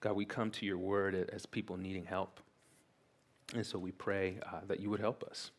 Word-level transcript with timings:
God, 0.00 0.16
we 0.16 0.24
come 0.24 0.50
to 0.52 0.66
your 0.66 0.78
word 0.78 1.30
as 1.32 1.44
people 1.44 1.76
needing 1.76 2.04
help. 2.04 2.40
And 3.54 3.66
so 3.66 3.78
we 3.78 3.92
pray 3.92 4.38
uh, 4.46 4.60
that 4.66 4.80
you 4.80 4.88
would 4.88 5.00
help 5.00 5.22
us. 5.24 5.50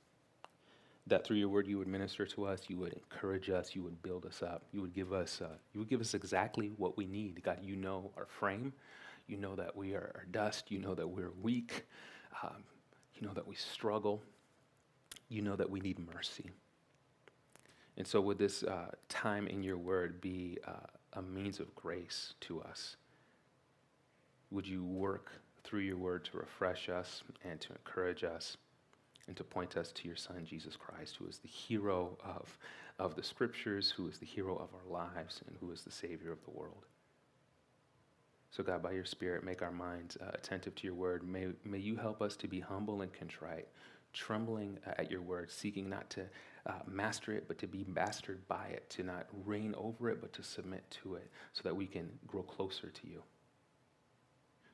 That 1.07 1.25
through 1.25 1.37
your 1.37 1.49
word 1.49 1.67
you 1.67 1.77
would 1.77 1.87
minister 1.87 2.25
to 2.25 2.45
us, 2.45 2.61
you 2.67 2.77
would 2.77 2.93
encourage 2.93 3.49
us, 3.49 3.75
you 3.75 3.83
would 3.83 4.01
build 4.01 4.25
us 4.25 4.41
up, 4.41 4.63
you 4.71 4.81
would 4.81 4.93
give 4.93 5.13
us, 5.13 5.41
uh, 5.43 5.57
you 5.73 5.79
would 5.79 5.89
give 5.89 6.01
us 6.01 6.13
exactly 6.13 6.71
what 6.77 6.97
we 6.97 7.05
need. 7.05 7.43
God, 7.43 7.59
you 7.61 7.75
know 7.75 8.11
our 8.17 8.25
frame, 8.25 8.73
you 9.27 9.37
know 9.37 9.55
that 9.55 9.75
we 9.75 9.93
are 9.93 10.25
dust, 10.31 10.71
you 10.71 10.79
know 10.79 10.95
that 10.95 11.07
we're 11.07 11.31
weak, 11.41 11.85
um, 12.43 12.63
you 13.15 13.27
know 13.27 13.33
that 13.33 13.47
we 13.47 13.55
struggle, 13.55 14.23
you 15.29 15.41
know 15.41 15.55
that 15.55 15.69
we 15.69 15.79
need 15.79 15.99
mercy. 16.13 16.49
And 17.97 18.07
so, 18.07 18.21
would 18.21 18.37
this 18.37 18.63
uh, 18.63 18.91
time 19.09 19.47
in 19.47 19.63
your 19.63 19.77
word 19.77 20.21
be 20.21 20.57
uh, 20.67 20.87
a 21.13 21.21
means 21.21 21.59
of 21.59 21.75
grace 21.75 22.35
to 22.41 22.61
us? 22.61 22.95
Would 24.51 24.67
you 24.67 24.83
work 24.83 25.31
through 25.63 25.81
your 25.81 25.97
word 25.97 26.25
to 26.25 26.37
refresh 26.37 26.89
us 26.89 27.23
and 27.43 27.59
to 27.61 27.71
encourage 27.71 28.23
us 28.23 28.57
and 29.27 29.37
to 29.37 29.43
point 29.43 29.77
us 29.77 29.91
to 29.93 30.07
your 30.07 30.17
Son, 30.17 30.45
Jesus 30.45 30.75
Christ, 30.75 31.15
who 31.17 31.27
is 31.27 31.37
the 31.37 31.47
hero 31.47 32.17
of, 32.23 32.57
of 32.99 33.15
the 33.15 33.23
scriptures, 33.23 33.91
who 33.91 34.07
is 34.07 34.17
the 34.17 34.25
hero 34.25 34.55
of 34.55 34.69
our 34.73 34.91
lives, 34.91 35.41
and 35.47 35.55
who 35.59 35.71
is 35.71 35.83
the 35.83 35.91
Savior 35.91 36.31
of 36.31 36.43
the 36.43 36.51
world? 36.51 36.85
So, 38.49 38.63
God, 38.63 38.83
by 38.83 38.91
your 38.91 39.05
Spirit, 39.05 39.45
make 39.45 39.61
our 39.61 39.71
minds 39.71 40.17
uh, 40.17 40.31
attentive 40.33 40.75
to 40.75 40.83
your 40.87 40.95
word. 40.95 41.23
May, 41.23 41.47
may 41.63 41.77
you 41.77 41.95
help 41.95 42.21
us 42.21 42.35
to 42.37 42.47
be 42.49 42.59
humble 42.59 43.01
and 43.01 43.13
contrite, 43.13 43.69
trembling 44.11 44.77
at 44.85 45.09
your 45.09 45.21
word, 45.21 45.49
seeking 45.49 45.87
not 45.87 46.09
to 46.09 46.23
uh, 46.65 46.73
master 46.85 47.31
it, 47.31 47.45
but 47.47 47.57
to 47.59 47.67
be 47.67 47.85
mastered 47.87 48.45
by 48.49 48.67
it, 48.67 48.89
to 48.89 49.03
not 49.03 49.27
reign 49.45 49.73
over 49.77 50.09
it, 50.09 50.19
but 50.19 50.33
to 50.33 50.43
submit 50.43 50.83
to 51.03 51.15
it, 51.15 51.29
so 51.53 51.61
that 51.63 51.75
we 51.75 51.85
can 51.85 52.09
grow 52.27 52.43
closer 52.43 52.89
to 52.89 53.07
you. 53.07 53.23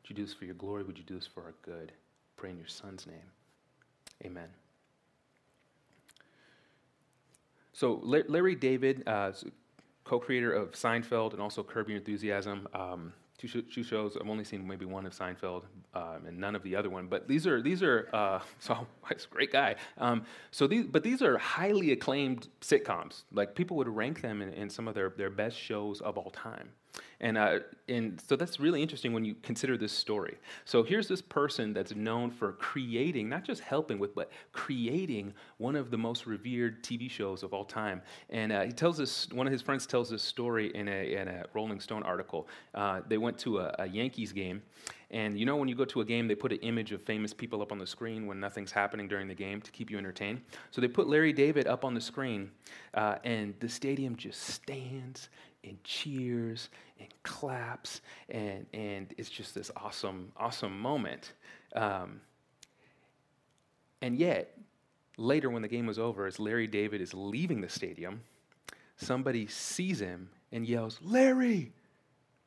Would 0.08 0.18
you 0.18 0.24
do 0.24 0.26
this 0.26 0.34
for 0.34 0.46
your 0.46 0.56
glory? 0.56 0.84
Would 0.84 0.98
you 0.98 1.04
do 1.04 1.16
this 1.16 1.28
for 1.28 1.44
our 1.44 1.54
good? 1.64 1.92
Pray 2.38 2.52
in 2.52 2.58
your 2.58 2.68
Son's 2.68 3.06
name. 3.06 3.18
Amen. 4.24 4.48
So, 7.74 8.00
Larry 8.04 8.56
David, 8.56 9.04
uh, 9.06 9.34
co 10.06 10.18
creator 10.20 10.54
of 10.54 10.72
Seinfeld 10.72 11.34
and 11.34 11.42
also 11.42 11.62
Curb 11.62 11.90
Your 11.90 11.98
Enthusiasm, 11.98 12.70
um, 12.74 13.12
two, 13.38 13.62
two 13.62 13.84
shows. 13.84 14.16
I've 14.16 14.30
only 14.30 14.46
seen 14.46 14.66
maybe 14.66 14.86
one 14.86 15.06
of 15.06 15.14
Seinfeld 15.14 15.64
um, 15.94 16.26
and 16.26 16.38
none 16.40 16.56
of 16.56 16.64
the 16.64 16.76
other 16.76 16.90
one. 16.90 17.08
But 17.08 17.28
these 17.28 17.46
are 17.46 17.62
these 17.62 17.84
are 17.84 18.08
uh, 18.14 18.40
so 18.60 18.88
a 19.10 19.16
great 19.30 19.52
guy. 19.52 19.76
Um, 19.98 20.24
so 20.52 20.68
these 20.68 20.86
but 20.86 21.04
these 21.04 21.22
are 21.22 21.38
highly 21.38 21.92
acclaimed 21.92 22.48
sitcoms. 22.62 23.24
Like 23.34 23.56
people 23.56 23.76
would 23.76 23.90
rank 23.90 24.22
them 24.22 24.42
in, 24.42 24.54
in 24.54 24.70
some 24.70 24.88
of 24.88 24.96
their 24.96 25.10
their 25.10 25.30
best 25.30 25.58
shows 25.58 26.00
of 26.00 26.18
all 26.18 26.32
time. 26.32 26.70
And, 27.20 27.38
uh, 27.38 27.60
and 27.90 28.22
so 28.28 28.36
that's 28.36 28.60
really 28.60 28.82
interesting 28.82 29.12
when 29.12 29.26
you 29.26 29.36
consider 29.42 29.78
this 29.78 29.92
story. 29.92 30.38
So 30.66 30.84
here's 30.84 31.08
this 31.08 31.22
person 31.22 31.74
that's 31.74 31.96
known 31.96 32.30
for 32.30 32.54
creating, 32.54 33.28
not 33.28 33.44
just 33.44 33.62
helping 33.62 33.98
with, 33.98 34.14
but 34.14 34.30
creating 34.52 35.34
one 35.58 35.76
of 35.76 35.90
the 35.90 35.98
most 35.98 36.28
revered 36.28 36.84
TV 36.84 37.10
shows 37.10 37.42
of 37.42 37.54
all 37.54 37.66
time. 37.66 38.02
And 38.30 38.52
uh, 38.52 38.62
he 38.62 38.72
tells 38.72 38.98
this, 38.98 39.30
one 39.32 39.48
of 39.48 39.54
his 39.54 39.62
friends 39.62 39.88
tells 39.88 40.10
this 40.10 40.22
story 40.22 40.72
in 40.76 40.88
a, 40.88 41.14
in 41.14 41.28
a 41.28 41.46
Rolling 41.54 41.80
Stone 41.80 42.04
article. 42.04 42.48
Uh, 42.76 43.02
they 43.08 43.18
went 43.18 43.40
to 43.40 43.60
a, 43.60 43.76
a 43.80 43.88
Yankees 43.88 44.32
game, 44.32 44.62
and 45.10 45.40
you 45.40 45.46
know, 45.46 45.56
when 45.56 45.70
you 45.70 45.76
go 45.76 45.86
to 45.86 46.02
a 46.02 46.06
game, 46.06 46.28
they 46.28 46.36
put 46.36 46.52
an 46.52 46.60
image 46.60 46.92
of 46.92 47.02
famous 47.02 47.34
people 47.34 47.62
up 47.62 47.72
on 47.72 47.80
the 47.80 47.88
screen 47.88 48.28
when 48.28 48.40
nothing's 48.40 48.72
happening 48.72 49.08
during 49.08 49.28
the 49.28 49.34
game 49.34 49.62
to 49.62 49.72
keep 49.72 49.90
you 49.90 49.98
entertained. 49.98 50.42
So 50.72 50.82
they 50.82 50.88
put 50.88 51.08
Larry 51.08 51.32
David 51.34 51.68
up 51.68 51.86
on 51.86 51.94
the 51.94 52.02
screen, 52.02 52.52
uh, 52.94 53.16
and 53.24 53.54
the 53.60 53.70
stadium 53.70 54.16
just 54.18 54.42
stands 54.42 55.30
and 55.68 55.84
cheers 55.84 56.70
and 57.00 57.08
claps, 57.24 58.02
and, 58.30 58.66
and 58.74 59.14
it's 59.18 59.30
just 59.30 59.54
this 59.54 59.72
awesome, 59.76 60.32
awesome 60.38 60.80
moment. 60.80 61.34
Um, 61.76 62.22
and 64.02 64.18
yet, 64.18 64.58
later 65.18 65.50
when 65.50 65.62
the 65.62 65.68
game 65.68 65.86
was 65.86 66.00
over, 66.00 66.26
as 66.26 66.40
Larry 66.40 66.68
David 66.68 67.02
is 67.02 67.14
leaving 67.14 67.62
the 67.62 67.70
stadium, 67.70 68.22
somebody 68.96 69.48
sees 69.48 70.00
him 70.00 70.30
and 70.52 70.66
yells, 70.66 71.00
Larry, 71.04 71.72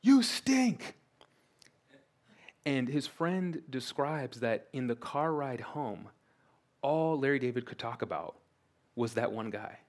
you 0.01 0.23
stink. 0.23 0.95
And 2.65 2.87
his 2.87 3.07
friend 3.07 3.61
describes 3.69 4.39
that 4.41 4.67
in 4.71 4.87
the 4.87 4.95
car 4.95 5.33
ride 5.33 5.61
home, 5.61 6.09
all 6.81 7.17
Larry 7.19 7.39
David 7.39 7.65
could 7.65 7.79
talk 7.79 8.01
about 8.01 8.35
was 8.95 9.13
that 9.13 9.31
one 9.31 9.49
guy 9.49 9.79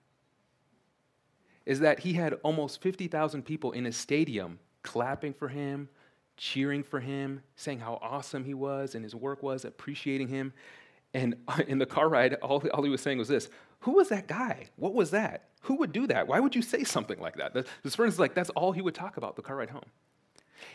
is 1.67 1.81
that 1.81 2.01
he 2.01 2.15
had 2.15 2.35
almost 2.43 2.83
50,000 2.83 3.43
people 3.43 3.73
in 3.73 3.87
a 3.87 3.93
stadium 3.93 4.59
clapping 4.83 5.33
for 5.33 5.49
him, 5.49 5.89
cheering 6.37 6.83
for 6.83 7.01
him, 7.01 7.43
saying 7.57 7.81
how 7.81 7.99
awesome 8.03 8.45
he 8.45 8.55
was 8.55 8.95
and 8.95 9.05
his 9.05 9.15
work 9.15 9.43
was, 9.43 9.65
appreciating 9.65 10.29
him. 10.29 10.53
And 11.15 11.37
in 11.69 11.79
the 11.79 11.87
car 11.87 12.09
ride, 12.09 12.35
all, 12.35 12.63
all 12.73 12.83
he 12.83 12.91
was 12.91 13.01
saying 13.01 13.19
was 13.19 13.29
this 13.29 13.49
Who 13.81 13.93
was 13.93 14.09
that 14.09 14.27
guy? 14.27 14.69
What 14.77 14.95
was 14.95 15.11
that? 15.11 15.49
Who 15.63 15.77
would 15.77 15.93
do 15.93 16.07
that? 16.09 16.27
Why 16.27 16.41
would 16.41 16.57
you 16.57 16.63
say 16.63 16.83
something 16.83 17.21
like 17.21 17.37
that? 17.37 17.67
His 17.85 17.95
friends 17.95 18.19
like, 18.19 18.35
that's 18.35 18.51
all 18.51 18.73
he 18.73 18.83
would 18.83 18.95
talk 18.95 19.17
about 19.17 19.37
the 19.37 19.43
car 19.43 19.57
ride 19.57 19.71
home. 19.71 19.85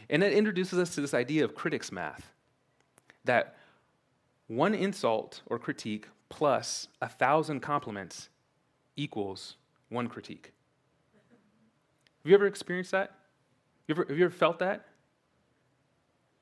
And 0.10 0.22
that 0.22 0.32
introduces 0.32 0.80
us 0.80 0.96
to 0.96 1.02
this 1.02 1.14
idea 1.14 1.44
of 1.44 1.56
critics 1.56 1.92
math 1.92 2.32
that 3.26 3.58
one 4.48 4.74
insult 4.74 5.42
or 5.48 5.60
critique 5.60 6.08
plus 6.30 6.88
a 7.02 7.10
thousand 7.10 7.60
compliments 7.60 8.30
equals 8.96 9.58
one 9.90 10.08
critique. 10.08 10.54
Have 12.28 12.32
you 12.32 12.36
ever 12.36 12.48
experienced 12.48 12.92
that? 12.92 13.14
You 13.88 13.94
ever, 13.94 14.06
have 14.10 14.18
you 14.18 14.26
ever 14.26 14.36
felt 14.36 14.60
that? 14.60 14.86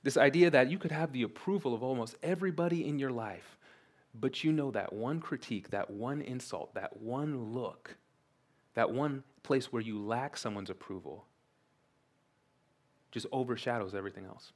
This 0.02 0.18
idea 0.18 0.50
that 0.50 0.72
you 0.72 0.80
could 0.80 0.92
have 0.92 1.14
the 1.14 1.22
approval 1.22 1.76
of 1.76 1.84
almost 1.84 2.16
everybody 2.24 2.88
in 2.88 2.98
your 2.98 3.12
life, 3.12 3.60
but 4.16 4.44
you 4.44 4.52
know 4.52 4.72
that 4.72 4.94
one 4.94 5.20
critique, 5.20 5.70
that 5.70 5.92
one 5.92 6.22
insult, 6.22 6.74
that 6.74 7.00
one 7.04 7.54
look, 7.54 7.98
that 8.74 8.90
one 8.90 9.22
place 9.44 9.72
where 9.72 9.82
you 9.84 10.04
lack 10.04 10.38
someone's 10.38 10.72
approval 10.72 11.28
just 13.12 13.28
overshadows 13.32 13.94
everything 13.94 14.26
else. 14.26 14.54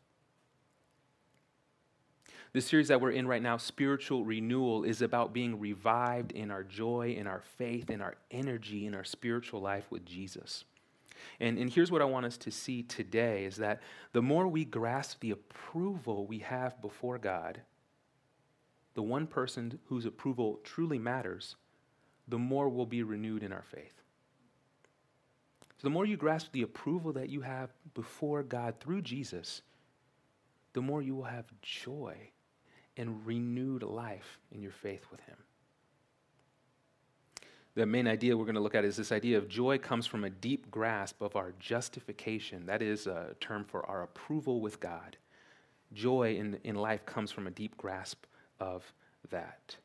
The 2.54 2.62
series 2.62 2.88
that 2.88 3.02
we're 3.02 3.12
in 3.12 3.28
right 3.28 3.44
now, 3.44 3.58
Spiritual 3.58 4.26
Renewal, 4.26 4.84
is 4.84 5.04
about 5.04 5.32
being 5.32 5.60
revived 5.60 6.32
in 6.32 6.50
our 6.50 6.64
joy, 6.64 7.14
in 7.16 7.28
our 7.28 7.44
faith, 7.60 7.92
in 7.92 8.02
our 8.02 8.16
energy, 8.32 8.88
in 8.88 8.96
our 8.96 9.04
spiritual 9.04 9.62
life 9.62 9.86
with 9.92 10.04
Jesus. 10.08 10.64
And, 11.40 11.58
and 11.58 11.72
here's 11.72 11.92
what 11.92 12.02
I 12.02 12.06
want 12.06 12.26
us 12.26 12.38
to 12.38 12.52
see 12.52 12.84
today 12.84 13.46
is 13.46 13.58
that 13.58 13.82
the 14.14 14.22
more 14.22 14.48
we 14.48 14.66
grasp 14.66 15.20
the 15.22 15.32
approval 15.32 16.26
we 16.26 16.40
have 16.40 16.82
before 16.82 17.18
God, 17.18 17.62
the 18.94 19.04
one 19.04 19.28
person 19.28 19.80
whose 19.86 20.06
approval 20.06 20.60
truly 20.64 21.00
matters, 21.00 21.56
the 22.28 22.38
more 22.38 22.70
we'll 22.70 22.86
be 22.86 23.04
renewed 23.04 23.44
in 23.44 23.52
our 23.52 23.64
faith. 23.64 24.02
So 25.78 25.88
the 25.88 25.92
more 25.92 26.06
you 26.06 26.18
grasp 26.18 26.52
the 26.52 26.64
approval 26.64 27.14
that 27.14 27.30
you 27.30 27.42
have 27.42 27.70
before 27.94 28.44
God 28.44 28.76
through 28.80 29.02
Jesus, 29.02 29.62
the 30.74 30.82
more 30.82 31.02
you 31.02 31.16
will 31.16 31.24
have 31.24 31.46
joy 31.62 32.16
and 32.98 33.26
renewed 33.26 33.84
life 33.84 34.40
in 34.52 34.62
your 34.62 34.74
faith 34.74 35.06
with 35.10 35.22
Him 35.22 35.38
the 37.76 37.86
main 37.86 38.08
idea 38.08 38.36
we're 38.36 38.46
going 38.46 38.56
to 38.56 38.62
look 38.62 38.76
at 38.76 38.84
is 38.84 38.98
this 38.98 39.12
idea 39.12 39.38
of 39.38 39.48
joy 39.48 39.78
comes 39.78 40.06
from 40.06 40.24
a 40.24 40.30
deep 40.30 40.70
grasp 40.72 41.22
of 41.22 41.36
our 41.36 41.54
justification. 41.60 42.66
That 42.66 42.82
is 42.82 43.08
a 43.08 43.36
term 43.40 43.64
for 43.64 43.86
our 43.86 44.04
approval 44.04 44.60
with 44.60 44.80
God. 44.80 45.18
Joy 45.94 46.36
in, 46.36 46.60
in 46.64 46.76
life 46.76 47.06
comes 47.06 47.32
from 47.32 47.48
a 47.48 47.52
deep 47.52 47.78
grasp 47.78 48.26
of 48.60 48.92
that. 49.30 49.76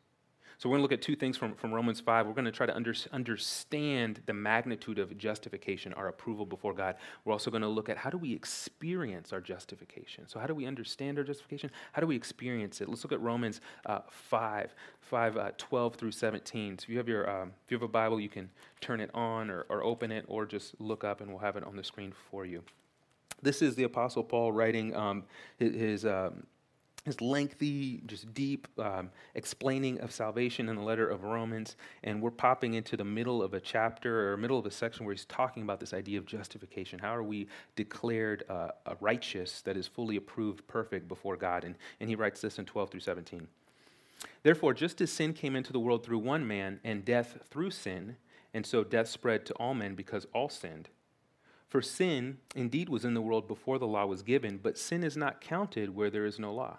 So 0.58 0.68
we're 0.68 0.74
going 0.74 0.80
to 0.80 0.82
look 0.82 0.92
at 0.92 1.02
two 1.02 1.16
things 1.16 1.36
from, 1.36 1.54
from 1.54 1.72
Romans 1.72 2.00
5. 2.00 2.26
We're 2.26 2.32
going 2.32 2.44
to 2.44 2.52
try 2.52 2.66
to 2.66 2.74
under, 2.74 2.94
understand 3.12 4.20
the 4.26 4.32
magnitude 4.32 4.98
of 4.98 5.16
justification, 5.18 5.92
our 5.94 6.08
approval 6.08 6.46
before 6.46 6.74
God. 6.74 6.96
We're 7.24 7.32
also 7.32 7.50
going 7.50 7.62
to 7.62 7.68
look 7.68 7.88
at 7.88 7.96
how 7.96 8.10
do 8.10 8.18
we 8.18 8.32
experience 8.32 9.32
our 9.32 9.40
justification. 9.40 10.28
So 10.28 10.38
how 10.38 10.46
do 10.46 10.54
we 10.54 10.66
understand 10.66 11.18
our 11.18 11.24
justification? 11.24 11.70
How 11.92 12.00
do 12.00 12.06
we 12.06 12.16
experience 12.16 12.80
it? 12.80 12.88
Let's 12.88 13.04
look 13.04 13.12
at 13.12 13.20
Romans 13.20 13.60
uh, 13.86 14.00
5, 14.08 14.74
5 15.00 15.36
uh, 15.36 15.50
12 15.58 15.96
through 15.96 16.12
17. 16.12 16.78
So 16.78 16.84
if 16.84 16.88
you 16.88 16.98
have 16.98 17.08
your 17.08 17.28
um, 17.28 17.52
if 17.64 17.70
you 17.70 17.76
have 17.76 17.82
a 17.82 17.88
Bible, 17.88 18.20
you 18.20 18.28
can 18.28 18.50
turn 18.80 19.00
it 19.00 19.10
on 19.14 19.50
or, 19.50 19.66
or 19.68 19.82
open 19.82 20.12
it 20.12 20.24
or 20.28 20.46
just 20.46 20.80
look 20.80 21.04
up 21.04 21.20
and 21.20 21.30
we'll 21.30 21.38
have 21.38 21.56
it 21.56 21.64
on 21.64 21.76
the 21.76 21.84
screen 21.84 22.12
for 22.30 22.44
you. 22.44 22.62
This 23.42 23.60
is 23.60 23.74
the 23.74 23.82
Apostle 23.84 24.24
Paul 24.24 24.52
writing 24.52 24.94
um, 24.96 25.24
his, 25.58 25.74
his 25.74 26.06
um, 26.06 26.46
his 27.04 27.20
lengthy, 27.20 28.00
just 28.06 28.32
deep 28.32 28.66
um, 28.78 29.10
explaining 29.34 30.00
of 30.00 30.10
salvation 30.10 30.68
in 30.68 30.76
the 30.76 30.82
letter 30.82 31.06
of 31.06 31.24
Romans. 31.24 31.76
And 32.02 32.22
we're 32.22 32.30
popping 32.30 32.74
into 32.74 32.96
the 32.96 33.04
middle 33.04 33.42
of 33.42 33.52
a 33.52 33.60
chapter 33.60 34.32
or 34.32 34.36
middle 34.38 34.58
of 34.58 34.64
a 34.64 34.70
section 34.70 35.04
where 35.04 35.14
he's 35.14 35.26
talking 35.26 35.62
about 35.62 35.80
this 35.80 35.92
idea 35.92 36.18
of 36.18 36.24
justification. 36.24 36.98
How 36.98 37.14
are 37.14 37.22
we 37.22 37.48
declared 37.76 38.44
uh, 38.48 38.68
righteous 39.00 39.60
that 39.62 39.76
is 39.76 39.86
fully 39.86 40.16
approved, 40.16 40.66
perfect 40.66 41.06
before 41.06 41.36
God? 41.36 41.64
And, 41.64 41.74
and 42.00 42.08
he 42.08 42.16
writes 42.16 42.40
this 42.40 42.58
in 42.58 42.64
12 42.64 42.90
through 42.90 43.00
17. 43.00 43.48
Therefore, 44.42 44.72
just 44.72 45.00
as 45.02 45.12
sin 45.12 45.34
came 45.34 45.56
into 45.56 45.72
the 45.72 45.80
world 45.80 46.04
through 46.04 46.18
one 46.18 46.46
man, 46.46 46.80
and 46.84 47.04
death 47.04 47.38
through 47.50 47.70
sin, 47.70 48.16
and 48.54 48.64
so 48.64 48.82
death 48.82 49.08
spread 49.08 49.44
to 49.46 49.54
all 49.54 49.74
men 49.74 49.94
because 49.94 50.26
all 50.32 50.48
sinned. 50.48 50.88
For 51.68 51.82
sin 51.82 52.38
indeed 52.54 52.88
was 52.88 53.04
in 53.04 53.14
the 53.14 53.20
world 53.20 53.48
before 53.48 53.78
the 53.78 53.86
law 53.86 54.06
was 54.06 54.22
given, 54.22 54.58
but 54.62 54.78
sin 54.78 55.02
is 55.02 55.16
not 55.16 55.40
counted 55.40 55.94
where 55.94 56.08
there 56.08 56.24
is 56.24 56.38
no 56.38 56.54
law. 56.54 56.78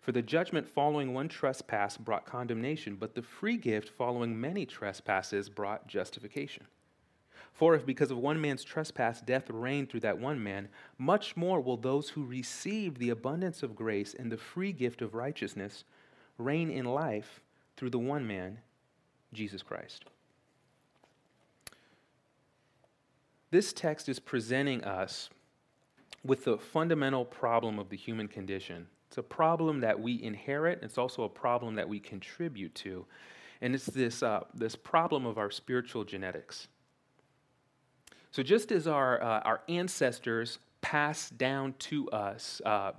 For 0.00 0.12
the 0.12 0.22
judgment 0.22 0.66
following 0.66 1.12
one 1.12 1.28
trespass 1.28 1.96
brought 1.96 2.24
condemnation, 2.24 2.96
but 2.96 3.14
the 3.14 3.22
free 3.22 3.56
gift 3.56 3.90
following 3.90 4.40
many 4.40 4.64
trespasses 4.64 5.48
brought 5.48 5.86
justification. 5.86 6.66
For 7.52 7.74
if 7.74 7.84
because 7.84 8.10
of 8.10 8.18
one 8.18 8.40
man's 8.40 8.62
trespass 8.62 9.20
death 9.20 9.50
reigned 9.50 9.90
through 9.90 10.00
that 10.00 10.18
one 10.18 10.42
man, 10.42 10.68
much 10.96 11.36
more 11.36 11.60
will 11.60 11.76
those 11.76 12.10
who 12.10 12.24
receive 12.24 12.98
the 12.98 13.10
abundance 13.10 13.62
of 13.62 13.74
grace 13.74 14.14
and 14.14 14.30
the 14.30 14.36
free 14.36 14.72
gift 14.72 15.02
of 15.02 15.14
righteousness 15.14 15.84
reign 16.38 16.70
in 16.70 16.84
life 16.84 17.40
through 17.76 17.90
the 17.90 17.98
one 17.98 18.26
man, 18.26 18.58
Jesus 19.32 19.62
Christ. 19.62 20.04
This 23.50 23.72
text 23.72 24.08
is 24.08 24.20
presenting 24.20 24.84
us 24.84 25.30
with 26.24 26.44
the 26.44 26.58
fundamental 26.58 27.24
problem 27.24 27.78
of 27.78 27.88
the 27.88 27.96
human 27.96 28.28
condition 28.28 28.86
it's 29.08 29.16
a 29.16 29.22
problem 29.22 29.80
that 29.80 29.98
we 29.98 30.22
inherit. 30.22 30.80
It's 30.82 30.98
also 30.98 31.22
a 31.22 31.28
problem 31.28 31.76
that 31.76 31.88
we 31.88 31.98
contribute 31.98 32.74
to. 32.76 33.06
And 33.62 33.74
it's 33.74 33.86
this, 33.86 34.22
uh, 34.22 34.44
this 34.54 34.76
problem 34.76 35.24
of 35.24 35.38
our 35.38 35.50
spiritual 35.50 36.04
genetics. 36.04 36.68
So, 38.30 38.42
just 38.42 38.70
as 38.70 38.86
our, 38.86 39.20
uh, 39.22 39.40
our 39.40 39.62
ancestors 39.68 40.58
passed 40.82 41.38
down 41.38 41.74
to 41.78 42.08
us 42.10 42.60
uh, 42.66 42.92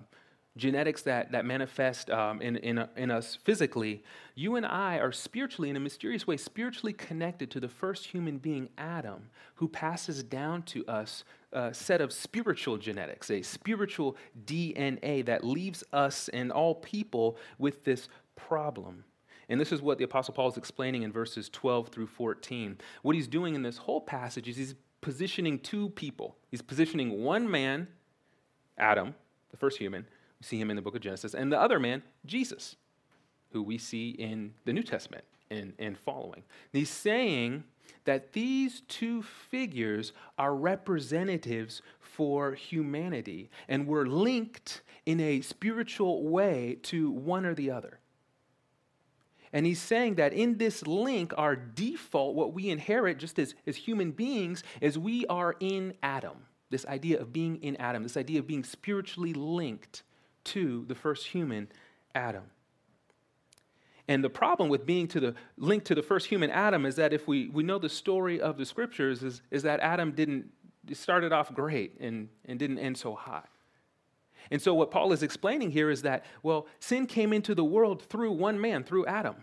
genetics 0.58 1.04
that, 1.04 1.32
that 1.32 1.46
manifest 1.46 2.10
um, 2.10 2.42
in, 2.42 2.58
in, 2.58 2.86
in 2.98 3.12
us 3.12 3.38
physically, 3.44 4.04
you 4.34 4.56
and 4.56 4.66
I 4.66 4.98
are 4.98 5.12
spiritually, 5.12 5.70
in 5.70 5.76
a 5.76 5.80
mysterious 5.80 6.26
way, 6.26 6.38
spiritually 6.38 6.92
connected 6.92 7.52
to 7.52 7.60
the 7.60 7.70
first 7.70 8.08
human 8.08 8.40
being, 8.40 8.70
Adam, 8.80 9.30
who 9.56 9.68
passes 9.68 10.24
down 10.24 10.64
to 10.64 10.86
us 10.88 11.24
a 11.52 11.74
set 11.74 12.02
of 12.02 12.14
spiritual 12.14 12.78
genetics, 12.78 13.30
a 13.30 13.42
spiritual 13.42 14.16
DNA 14.46 15.26
that 15.26 15.44
leaves 15.44 15.84
us 15.92 16.30
and 16.30 16.52
all 16.52 16.76
people 16.76 17.38
with 17.58 17.84
this 17.84 18.08
problem. 18.36 19.04
And 19.50 19.60
this 19.60 19.72
is 19.72 19.82
what 19.82 19.98
the 19.98 20.04
Apostle 20.04 20.34
Paul 20.34 20.50
is 20.50 20.58
explaining 20.58 21.04
in 21.04 21.12
verses 21.12 21.50
12 21.50 21.90
through 21.90 22.08
14. 22.08 22.78
What 23.02 23.16
he's 23.16 23.28
doing 23.28 23.56
in 23.56 23.64
this 23.64 23.78
whole 23.78 24.02
passage 24.02 24.48
is 24.48 24.58
he's 24.58 24.76
positioning 25.02 25.60
two 25.60 25.90
people. 25.90 26.38
He's 26.52 26.62
positioning 26.62 27.24
one 27.24 27.50
man, 27.50 27.88
Adam, 28.78 29.16
the 29.50 29.58
first 29.58 29.78
human, 29.80 30.06
we 30.40 30.46
see 30.46 30.60
him 30.60 30.70
in 30.70 30.76
the 30.76 30.82
book 30.82 30.96
of 30.96 31.02
Genesis, 31.02 31.34
and 31.34 31.52
the 31.52 31.60
other 31.60 31.80
man, 31.80 32.04
Jesus, 32.26 32.76
who 33.52 33.64
we 33.64 33.78
see 33.78 34.12
in 34.12 34.54
the 34.66 34.74
New 34.74 34.84
Testament 34.84 35.24
and, 35.50 35.74
and 35.80 35.98
following. 35.98 36.44
And 36.72 36.80
he's 36.80 36.90
saying 36.90 37.64
that 38.06 38.34
these 38.34 38.82
two 38.88 39.22
figures 39.22 40.14
are 40.38 40.56
representatives 40.56 41.82
for 42.00 42.54
humanity 42.54 43.50
and 43.68 43.88
we're 43.88 44.06
linked 44.06 44.82
in 45.06 45.20
a 45.20 45.42
spiritual 45.42 46.28
way 46.28 46.78
to 46.84 47.12
one 47.12 47.46
or 47.46 47.54
the 47.54 47.72
other. 47.72 48.00
And 49.52 49.66
he's 49.66 49.82
saying 49.82 50.16
that 50.16 50.34
in 50.34 50.58
this 50.58 50.86
link, 50.86 51.34
our 51.38 51.56
default, 51.56 52.36
what 52.36 52.54
we 52.54 52.70
inherit 52.70 53.18
just 53.18 53.40
as, 53.40 53.56
as 53.66 53.76
human 53.76 54.12
beings, 54.12 54.64
is 54.80 54.98
we 55.00 55.26
are 55.26 55.56
in 55.60 55.94
Adam. 56.04 56.46
This 56.70 56.86
idea 56.86 57.20
of 57.20 57.34
being 57.34 57.56
in 57.64 57.76
Adam, 57.78 58.04
this 58.04 58.18
idea 58.18 58.40
of 58.40 58.48
being 58.48 58.64
spiritually 58.64 59.34
linked 59.34 60.04
to 60.46 60.86
the 60.88 60.96
first 60.96 61.28
human, 61.28 61.68
Adam. 62.14 62.44
And 64.10 64.24
the 64.24 64.30
problem 64.30 64.70
with 64.70 64.88
being 64.88 65.08
to 65.10 65.20
the 65.20 65.36
link 65.56 65.84
to 65.86 65.94
the 65.94 66.02
first 66.02 66.26
human 66.26 66.50
Adam 66.50 66.84
is 66.88 66.96
that 66.96 67.14
if 67.14 67.28
we, 67.28 67.48
we 67.50 67.62
know 67.62 67.78
the 67.78 67.90
story 67.90 68.42
of 68.42 68.58
the 68.58 68.66
scriptures 68.66 69.22
is, 69.22 69.44
is 69.52 69.62
that 69.62 69.80
Adam 69.82 70.14
didn't 70.14 70.48
started 70.94 71.32
off 71.32 71.54
great 71.54 71.96
and, 72.00 72.28
and 72.46 72.58
didn't 72.58 72.80
end 72.80 72.98
so 72.98 73.14
high. 73.14 73.46
And 74.50 74.60
so 74.60 74.74
what 74.74 74.90
Paul 74.90 75.14
is 75.14 75.22
explaining 75.22 75.70
here 75.70 75.92
is 75.92 76.02
that, 76.02 76.26
well, 76.42 76.66
sin 76.80 77.06
came 77.06 77.32
into 77.32 77.54
the 77.54 77.64
world 77.64 78.02
through 78.02 78.32
one 78.32 78.60
man, 78.60 78.84
through 78.84 79.06
Adam. 79.06 79.36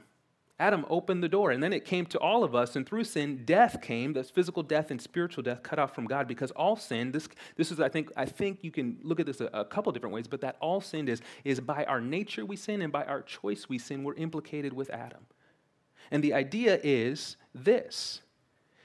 Adam 0.58 0.86
opened 0.88 1.22
the 1.22 1.28
door, 1.28 1.50
and 1.50 1.62
then 1.62 1.72
it 1.74 1.84
came 1.84 2.06
to 2.06 2.18
all 2.18 2.42
of 2.42 2.54
us, 2.54 2.76
and 2.76 2.86
through 2.86 3.04
sin, 3.04 3.42
death 3.44 3.82
came. 3.82 4.14
That's 4.14 4.30
physical 4.30 4.62
death 4.62 4.90
and 4.90 5.00
spiritual 5.00 5.42
death 5.42 5.62
cut 5.62 5.78
off 5.78 5.94
from 5.94 6.06
God 6.06 6.26
because 6.26 6.50
all 6.52 6.76
sin, 6.76 7.12
this, 7.12 7.28
this 7.56 7.70
is, 7.70 7.78
I 7.78 7.90
think, 7.90 8.10
I 8.16 8.24
think 8.24 8.60
you 8.62 8.70
can 8.70 8.96
look 9.02 9.20
at 9.20 9.26
this 9.26 9.42
a, 9.42 9.50
a 9.52 9.64
couple 9.66 9.92
different 9.92 10.14
ways, 10.14 10.26
but 10.26 10.40
that 10.40 10.56
all 10.60 10.80
sin 10.80 11.08
is, 11.08 11.20
is 11.44 11.60
by 11.60 11.84
our 11.84 12.00
nature 12.00 12.46
we 12.46 12.56
sin, 12.56 12.80
and 12.80 12.90
by 12.90 13.04
our 13.04 13.20
choice 13.20 13.68
we 13.68 13.78
sin. 13.78 14.02
We're 14.02 14.14
implicated 14.14 14.72
with 14.72 14.88
Adam. 14.88 15.26
And 16.10 16.24
the 16.24 16.32
idea 16.32 16.80
is 16.82 17.36
this 17.54 18.22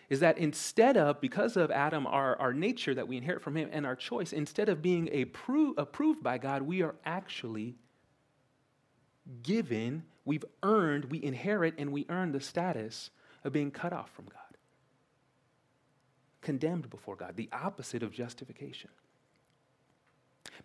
is 0.10 0.20
that 0.20 0.38
instead 0.38 0.98
of, 0.98 1.22
because 1.22 1.56
of 1.56 1.72
Adam, 1.72 2.06
our, 2.06 2.38
our 2.38 2.54
nature 2.54 2.94
that 2.94 3.08
we 3.08 3.16
inherit 3.16 3.42
from 3.42 3.56
him 3.56 3.70
and 3.72 3.86
our 3.86 3.96
choice, 3.96 4.34
instead 4.34 4.68
of 4.68 4.82
being 4.82 5.08
approved, 5.16 5.80
approved 5.80 6.22
by 6.22 6.38
God, 6.38 6.64
we 6.64 6.82
are 6.82 6.96
actually 7.06 7.76
given 9.44 10.04
we've 10.26 10.46
earned, 10.64 11.06
we 11.06 11.24
inherit, 11.24 11.76
and 11.78 11.92
we 11.92 12.06
earn 12.10 12.32
the 12.32 12.42
status 12.42 13.10
of 13.44 13.54
being 13.54 13.72
cut 13.72 13.94
off 13.94 14.12
from 14.12 14.26
God. 14.26 14.36
Condemned 16.42 16.90
before 16.90 17.16
God, 17.16 17.36
the 17.36 17.50
opposite 17.52 18.04
of 18.04 18.12
justification. 18.12 18.90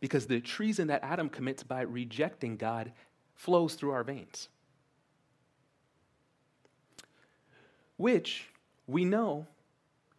Because 0.00 0.26
the 0.26 0.40
treason 0.40 0.88
that 0.88 1.04
Adam 1.04 1.28
commits 1.28 1.62
by 1.62 1.82
rejecting 1.82 2.56
God 2.56 2.92
flows 3.34 3.74
through 3.74 3.90
our 3.90 4.04
veins. 4.04 4.48
Which 7.96 8.46
we 8.86 9.04
know 9.04 9.46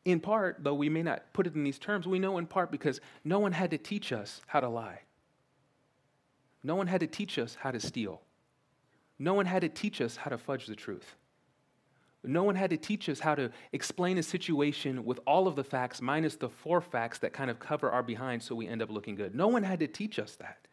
in 0.07 0.21
part, 0.21 0.59
though 0.61 0.73
we 0.73 0.87
may 0.87 1.03
not 1.03 1.33
put 1.33 1.47
it 1.47 1.55
in 1.55 1.65
these 1.65 1.77
terms, 1.77 2.07
we 2.07 2.17
know 2.17 2.37
in 2.37 2.45
part 2.45 2.71
because 2.71 3.01
no 3.25 3.39
one 3.39 3.51
had 3.51 3.71
to 3.71 3.77
teach 3.77 4.13
us 4.13 4.39
how 4.47 4.61
to 4.61 4.69
lie. 4.69 5.01
No 6.63 6.75
one 6.75 6.87
had 6.87 7.01
to 7.01 7.07
teach 7.07 7.37
us 7.37 7.57
how 7.59 7.71
to 7.71 7.79
steal. 7.81 8.21
No 9.19 9.33
one 9.33 9.45
had 9.45 9.61
to 9.61 9.69
teach 9.69 10.01
us 10.01 10.15
how 10.17 10.29
to 10.29 10.37
fudge 10.37 10.67
the 10.67 10.75
truth. 10.75 11.15
No 12.23 12.43
one 12.43 12.55
had 12.55 12.71
to 12.71 12.77
teach 12.77 13.07
us 13.09 13.19
how 13.19 13.35
to 13.35 13.51
explain 13.71 14.17
a 14.17 14.23
situation 14.23 15.05
with 15.05 15.19
all 15.25 15.47
of 15.47 15.55
the 15.55 15.63
facts 15.63 16.01
minus 16.01 16.35
the 16.35 16.49
four 16.49 16.81
facts 16.81 17.19
that 17.19 17.31
kind 17.31 17.49
of 17.49 17.59
cover 17.59 17.89
our 17.89 18.03
behind 18.03 18.43
so 18.43 18.55
we 18.55 18.67
end 18.67 18.81
up 18.81 18.91
looking 18.91 19.15
good. 19.15 19.33
No 19.33 19.47
one 19.47 19.63
had 19.63 19.79
to 19.79 19.87
teach 19.87 20.19
us 20.19 20.35
that. 20.35 20.67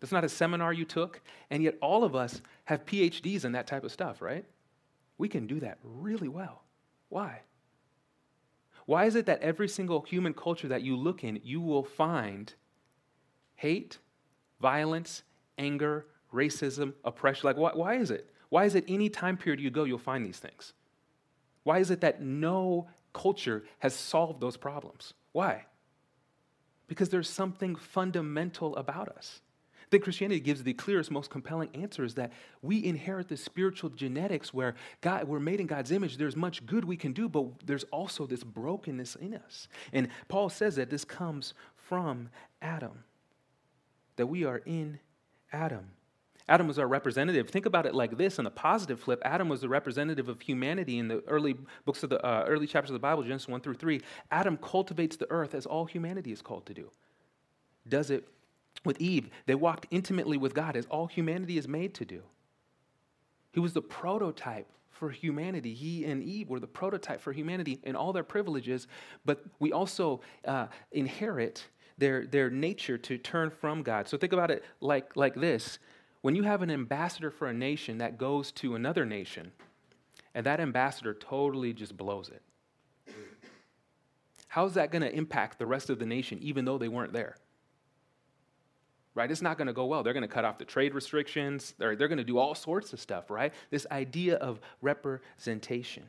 That's 0.00 0.12
not 0.12 0.24
a 0.24 0.28
seminar 0.28 0.72
you 0.72 0.84
took, 0.84 1.20
and 1.50 1.62
yet 1.62 1.76
all 1.80 2.04
of 2.04 2.16
us 2.16 2.40
have 2.64 2.86
PhDs 2.86 3.44
in 3.44 3.52
that 3.52 3.66
type 3.66 3.84
of 3.84 3.92
stuff, 3.92 4.22
right? 4.22 4.44
We 5.18 5.28
can 5.28 5.46
do 5.46 5.60
that 5.60 5.78
really 5.84 6.28
well. 6.28 6.62
Why? 7.10 7.42
Why 8.86 9.04
is 9.04 9.14
it 9.14 9.26
that 9.26 9.42
every 9.42 9.68
single 9.68 10.00
human 10.00 10.32
culture 10.32 10.68
that 10.68 10.82
you 10.82 10.96
look 10.96 11.22
in, 11.22 11.40
you 11.44 11.60
will 11.60 11.84
find 11.84 12.52
hate, 13.54 13.98
violence, 14.60 15.22
anger, 15.58 16.06
racism, 16.32 16.94
oppression. 17.04 17.46
Like, 17.46 17.56
why, 17.56 17.72
why 17.74 17.94
is 17.94 18.10
it? 18.10 18.30
Why 18.48 18.64
is 18.64 18.74
it 18.74 18.84
any 18.88 19.08
time 19.08 19.36
period 19.36 19.60
you 19.60 19.70
go, 19.70 19.84
you'll 19.84 19.98
find 19.98 20.24
these 20.24 20.38
things? 20.38 20.72
Why 21.62 21.78
is 21.78 21.90
it 21.90 22.00
that 22.00 22.22
no 22.22 22.88
culture 23.12 23.64
has 23.78 23.94
solved 23.94 24.40
those 24.40 24.56
problems? 24.56 25.14
Why? 25.32 25.66
Because 26.88 27.08
there's 27.10 27.28
something 27.28 27.76
fundamental 27.76 28.74
about 28.76 29.08
us. 29.08 29.40
I 29.76 29.90
think 29.90 30.04
Christianity 30.04 30.40
gives 30.40 30.62
the 30.62 30.72
clearest, 30.72 31.10
most 31.10 31.30
compelling 31.30 31.70
answer 31.74 32.04
is 32.04 32.14
that 32.14 32.32
we 32.62 32.84
inherit 32.84 33.28
the 33.28 33.36
spiritual 33.36 33.90
genetics 33.90 34.54
where 34.54 34.76
God, 35.00 35.24
we're 35.24 35.40
made 35.40 35.58
in 35.58 35.66
God's 35.66 35.90
image. 35.90 36.16
There's 36.16 36.36
much 36.36 36.64
good 36.64 36.84
we 36.84 36.96
can 36.96 37.12
do, 37.12 37.28
but 37.28 37.46
there's 37.66 37.82
also 37.84 38.24
this 38.24 38.44
brokenness 38.44 39.16
in 39.16 39.34
us. 39.34 39.66
And 39.92 40.08
Paul 40.28 40.48
says 40.48 40.76
that 40.76 40.90
this 40.90 41.04
comes 41.04 41.54
from 41.74 42.28
Adam, 42.62 43.02
that 44.14 44.28
we 44.28 44.44
are 44.44 44.58
in 44.58 45.00
Adam. 45.52 45.90
Adam 46.50 46.66
was 46.66 46.78
our 46.78 46.86
representative. 46.86 47.48
Think 47.48 47.64
about 47.64 47.86
it 47.86 47.94
like 47.94 48.18
this 48.18 48.38
on 48.38 48.44
the 48.44 48.50
positive 48.50 49.00
flip 49.00 49.22
Adam 49.24 49.48
was 49.48 49.62
the 49.62 49.68
representative 49.68 50.28
of 50.28 50.42
humanity 50.42 50.98
in 50.98 51.08
the 51.08 51.22
early 51.26 51.56
books 51.86 52.02
of 52.02 52.10
the 52.10 52.22
uh, 52.26 52.44
early 52.46 52.66
chapters 52.66 52.90
of 52.90 52.94
the 52.94 52.98
Bible, 52.98 53.22
Genesis 53.22 53.48
1 53.48 53.62
through 53.62 53.74
3. 53.74 54.02
Adam 54.30 54.58
cultivates 54.58 55.16
the 55.16 55.30
earth 55.30 55.54
as 55.54 55.64
all 55.64 55.86
humanity 55.86 56.32
is 56.32 56.42
called 56.42 56.66
to 56.66 56.74
do. 56.74 56.90
Does 57.88 58.10
it 58.10 58.28
with 58.84 59.00
Eve. 59.00 59.30
They 59.46 59.54
walked 59.54 59.86
intimately 59.90 60.36
with 60.36 60.54
God 60.54 60.76
as 60.76 60.86
all 60.86 61.06
humanity 61.06 61.58
is 61.58 61.68
made 61.68 61.94
to 61.94 62.04
do. 62.04 62.22
He 63.52 63.60
was 63.60 63.72
the 63.72 63.82
prototype 63.82 64.68
for 64.90 65.10
humanity. 65.10 65.74
He 65.74 66.04
and 66.04 66.22
Eve 66.22 66.48
were 66.48 66.60
the 66.60 66.66
prototype 66.66 67.20
for 67.20 67.32
humanity 67.32 67.78
in 67.82 67.96
all 67.96 68.12
their 68.12 68.24
privileges, 68.24 68.86
but 69.24 69.44
we 69.58 69.72
also 69.72 70.20
uh, 70.46 70.66
inherit 70.92 71.66
their, 71.98 72.26
their 72.26 72.50
nature 72.50 72.96
to 72.96 73.18
turn 73.18 73.50
from 73.50 73.82
God. 73.82 74.08
So 74.08 74.16
think 74.16 74.32
about 74.32 74.50
it 74.50 74.64
like, 74.80 75.16
like 75.16 75.34
this 75.34 75.78
when 76.22 76.34
you 76.34 76.42
have 76.42 76.62
an 76.62 76.70
ambassador 76.70 77.30
for 77.30 77.48
a 77.48 77.54
nation 77.54 77.98
that 77.98 78.18
goes 78.18 78.52
to 78.52 78.74
another 78.74 79.04
nation 79.04 79.52
and 80.34 80.46
that 80.46 80.60
ambassador 80.60 81.14
totally 81.14 81.72
just 81.72 81.96
blows 81.96 82.28
it? 82.28 82.42
How's 84.48 84.74
that 84.74 84.90
going 84.90 85.02
to 85.02 85.14
impact 85.14 85.58
the 85.58 85.66
rest 85.66 85.90
of 85.90 86.00
the 86.00 86.06
nation, 86.06 86.38
even 86.42 86.64
though 86.64 86.76
they 86.76 86.88
weren't 86.88 87.12
there? 87.12 87.36
Right? 89.14 89.30
It's 89.30 89.42
not 89.42 89.56
going 89.56 89.68
to 89.68 89.72
go 89.72 89.86
well. 89.86 90.02
They're 90.02 90.12
going 90.12 90.22
to 90.22 90.28
cut 90.28 90.44
off 90.44 90.58
the 90.58 90.64
trade 90.64 90.92
restrictions. 90.92 91.74
They're, 91.78 91.94
they're 91.94 92.08
going 92.08 92.18
to 92.18 92.24
do 92.24 92.38
all 92.38 92.54
sorts 92.54 92.92
of 92.92 93.00
stuff, 93.00 93.30
right? 93.30 93.52
This 93.70 93.86
idea 93.92 94.36
of 94.36 94.60
representation, 94.82 96.02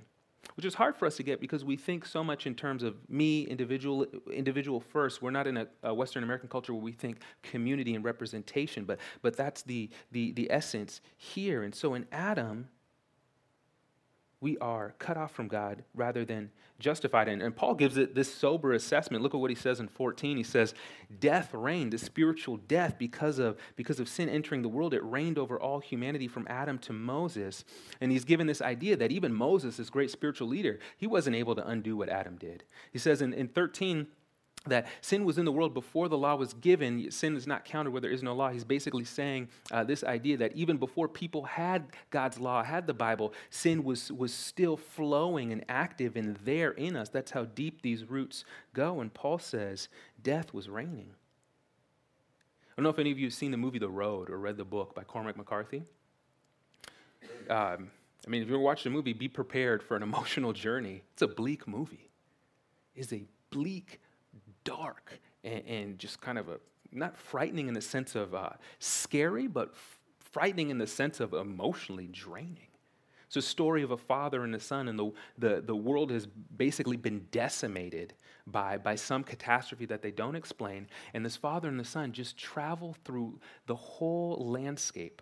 which 0.56 0.66
is 0.66 0.74
hard 0.74 0.96
for 0.96 1.06
us 1.06 1.18
to 1.18 1.24
get 1.24 1.40
because 1.40 1.64
we 1.64 1.76
think 1.76 2.06
so 2.06 2.24
much 2.24 2.46
in 2.46 2.56
terms 2.56 2.84
of 2.84 2.98
me, 3.10 3.44
individual, 3.44 4.06
individual 4.32 4.80
first. 4.80 5.22
We're 5.22 5.32
not 5.32 5.48
in 5.48 5.58
a, 5.58 5.68
a 5.84 5.94
Western 5.94 6.24
American 6.24 6.50
culture 6.50 6.74
where 6.74 6.84
we 6.84 6.92
think 6.92 7.20
community 7.44 7.96
and 7.96 8.04
representation, 8.04 8.86
but, 8.86 9.00
but 9.22 9.36
that's 9.36 9.62
the, 9.64 9.90
the, 10.12 10.32
the 10.34 10.52
essence 10.52 11.02
here. 11.18 11.64
And 11.64 11.74
so 11.74 11.94
in 11.94 12.06
Adam, 12.12 12.68
we 14.42 14.58
are 14.58 14.96
cut 14.98 15.18
off 15.18 15.32
from 15.32 15.48
God 15.48 15.84
rather 15.94 16.26
than 16.26 16.50
justified. 16.80 17.30
And, 17.30 17.44
and, 17.44 17.56
Paul 17.56 17.76
gives 17.76 17.96
it 17.98 18.16
this 18.16 18.34
sober 18.34 18.74
assessment. 18.74 19.22
Look 19.22 19.36
at 19.36 19.40
what 19.40 19.52
he 19.52 19.56
says 19.56 19.80
in 19.80 19.88
14. 19.88 20.36
He 20.36 20.44
says, 20.44 20.74
Death 21.20 21.54
reigned, 21.54 21.94
the 21.94 22.00
spiritual 22.00 22.58
death, 22.58 22.96
because 22.98 23.38
of, 23.38 23.58
because 23.76 24.00
of 24.00 24.10
sin 24.10 24.28
entering 24.28 24.64
the 24.64 24.70
world. 24.70 24.96
It 24.96 25.04
reigned 25.04 25.38
over 25.38 25.60
all 25.60 25.80
humanity 25.80 26.28
from 26.28 26.48
Adam 26.50 26.80
to 26.80 26.94
Moses. 26.94 27.64
And 28.02 28.12
he's 28.12 28.26
given 28.26 28.48
this 28.48 28.64
idea 28.64 28.98
that 28.98 29.12
even 29.12 29.32
Moses, 29.32 29.78
this 29.78 29.92
great 29.92 30.10
spiritual 30.10 30.48
leader, 30.48 30.80
he 30.98 31.06
wasn't 31.06 31.36
able 31.36 31.54
to 31.56 31.68
undo 31.68 31.96
what 31.96 32.10
Adam 32.10 32.36
did. 32.36 32.64
He 32.92 32.98
says 32.98 33.22
in, 33.22 33.34
in 33.34 33.48
13, 33.48 34.08
that 34.68 34.88
sin 35.02 35.26
was 35.26 35.40
in 35.40 35.46
the 35.46 35.52
world 35.52 35.74
before 35.74 36.08
the 36.08 36.18
law 36.18 36.36
was 36.36 36.54
given. 36.54 37.10
Sin 37.10 37.36
is 37.36 37.48
not 37.48 37.66
counted 37.66 37.92
where 37.92 38.02
there 38.02 38.12
is 38.12 38.22
no 38.22 38.34
law. 38.34 38.50
He's 38.50 38.64
basically 38.64 39.06
saying 39.06 39.50
uh, 39.72 39.84
this 39.84 40.04
idea 40.04 40.38
that 40.38 40.56
even 40.56 40.78
before 40.78 41.08
people 41.08 41.46
had 41.46 41.88
God's 42.12 42.40
law, 42.40 42.64
had 42.64 42.86
the 42.86 42.94
Bible, 42.94 43.34
sin 43.50 43.84
was, 43.84 44.12
was 44.12 44.32
still 44.34 44.78
flowing 44.78 45.52
and 45.52 45.66
active 45.68 46.16
and 46.16 46.38
there 46.46 46.72
in 46.72 46.96
us. 46.96 47.10
That's 47.10 47.32
how 47.32 47.46
deep 47.46 47.82
these 47.82 48.06
roots 48.06 48.46
go. 48.74 49.02
And 49.02 49.12
Paul 49.12 49.40
says 49.40 49.90
death 50.22 50.54
was 50.54 50.70
reigning. 50.70 51.10
I 52.70 52.74
don't 52.78 52.84
know 52.84 52.90
if 52.90 53.00
any 53.00 53.12
of 53.12 53.18
you 53.18 53.26
have 53.26 53.34
seen 53.34 53.52
the 53.52 53.58
movie 53.58 53.80
The 53.80 53.90
Road 53.90 54.30
or 54.30 54.38
read 54.38 54.58
the 54.58 54.66
book 54.66 54.94
by 54.94 55.04
Cormac 55.04 55.38
McCarthy. 55.38 55.84
Um, 57.50 57.90
I 58.26 58.30
mean, 58.30 58.44
if 58.44 58.48
you 58.48 58.54
ever 58.54 58.64
watched 58.64 58.84
the 58.84 58.92
movie, 58.92 59.14
be 59.14 59.28
prepared 59.28 59.82
for 59.82 59.98
an 59.98 60.04
emotional 60.04 60.54
journey. 60.54 61.02
It's 61.14 61.24
a 61.24 61.28
bleak 61.28 61.68
movie. 61.68 62.12
It's 62.96 63.12
a 63.12 63.24
bleak 63.50 64.00
dark 64.64 65.20
and, 65.44 65.64
and 65.68 66.00
just 66.00 66.22
kind 66.22 66.38
of 66.38 66.50
a 66.50 66.60
not 66.92 67.18
frightening 67.18 67.68
in 67.68 67.74
the 67.74 67.82
sense 67.82 68.16
of 68.16 68.36
uh, 68.36 68.50
scary, 68.80 69.48
but 69.48 69.70
f- 69.74 70.00
frightening 70.20 70.70
in 70.70 70.78
the 70.78 70.88
sense 70.88 71.20
of 71.20 71.34
emotionally 71.34 72.08
draining. 72.08 72.68
It's 73.28 73.38
a 73.38 73.42
story 73.42 73.82
of 73.82 73.92
a 73.92 73.98
father 73.98 74.44
and 74.44 74.54
a 74.54 74.60
son, 74.60 74.90
and 74.90 75.00
the, 75.00 75.12
the, 75.38 75.62
the 75.62 75.76
world 75.76 76.12
has 76.12 76.28
basically 76.58 76.98
been 76.98 77.28
decimated 77.32 78.14
by, 78.46 78.78
by 78.78 78.96
some 78.96 79.24
catastrophe 79.24 79.86
that 79.86 80.02
they 80.02 80.12
don't 80.12 80.36
explain. 80.36 80.88
And 81.14 81.26
this 81.26 81.38
father 81.38 81.70
and 81.70 81.80
the 81.80 81.86
son 81.86 82.12
just 82.12 82.38
travel 82.38 82.98
through 83.06 83.40
the 83.68 83.76
whole 83.76 84.36
landscape 84.52 85.22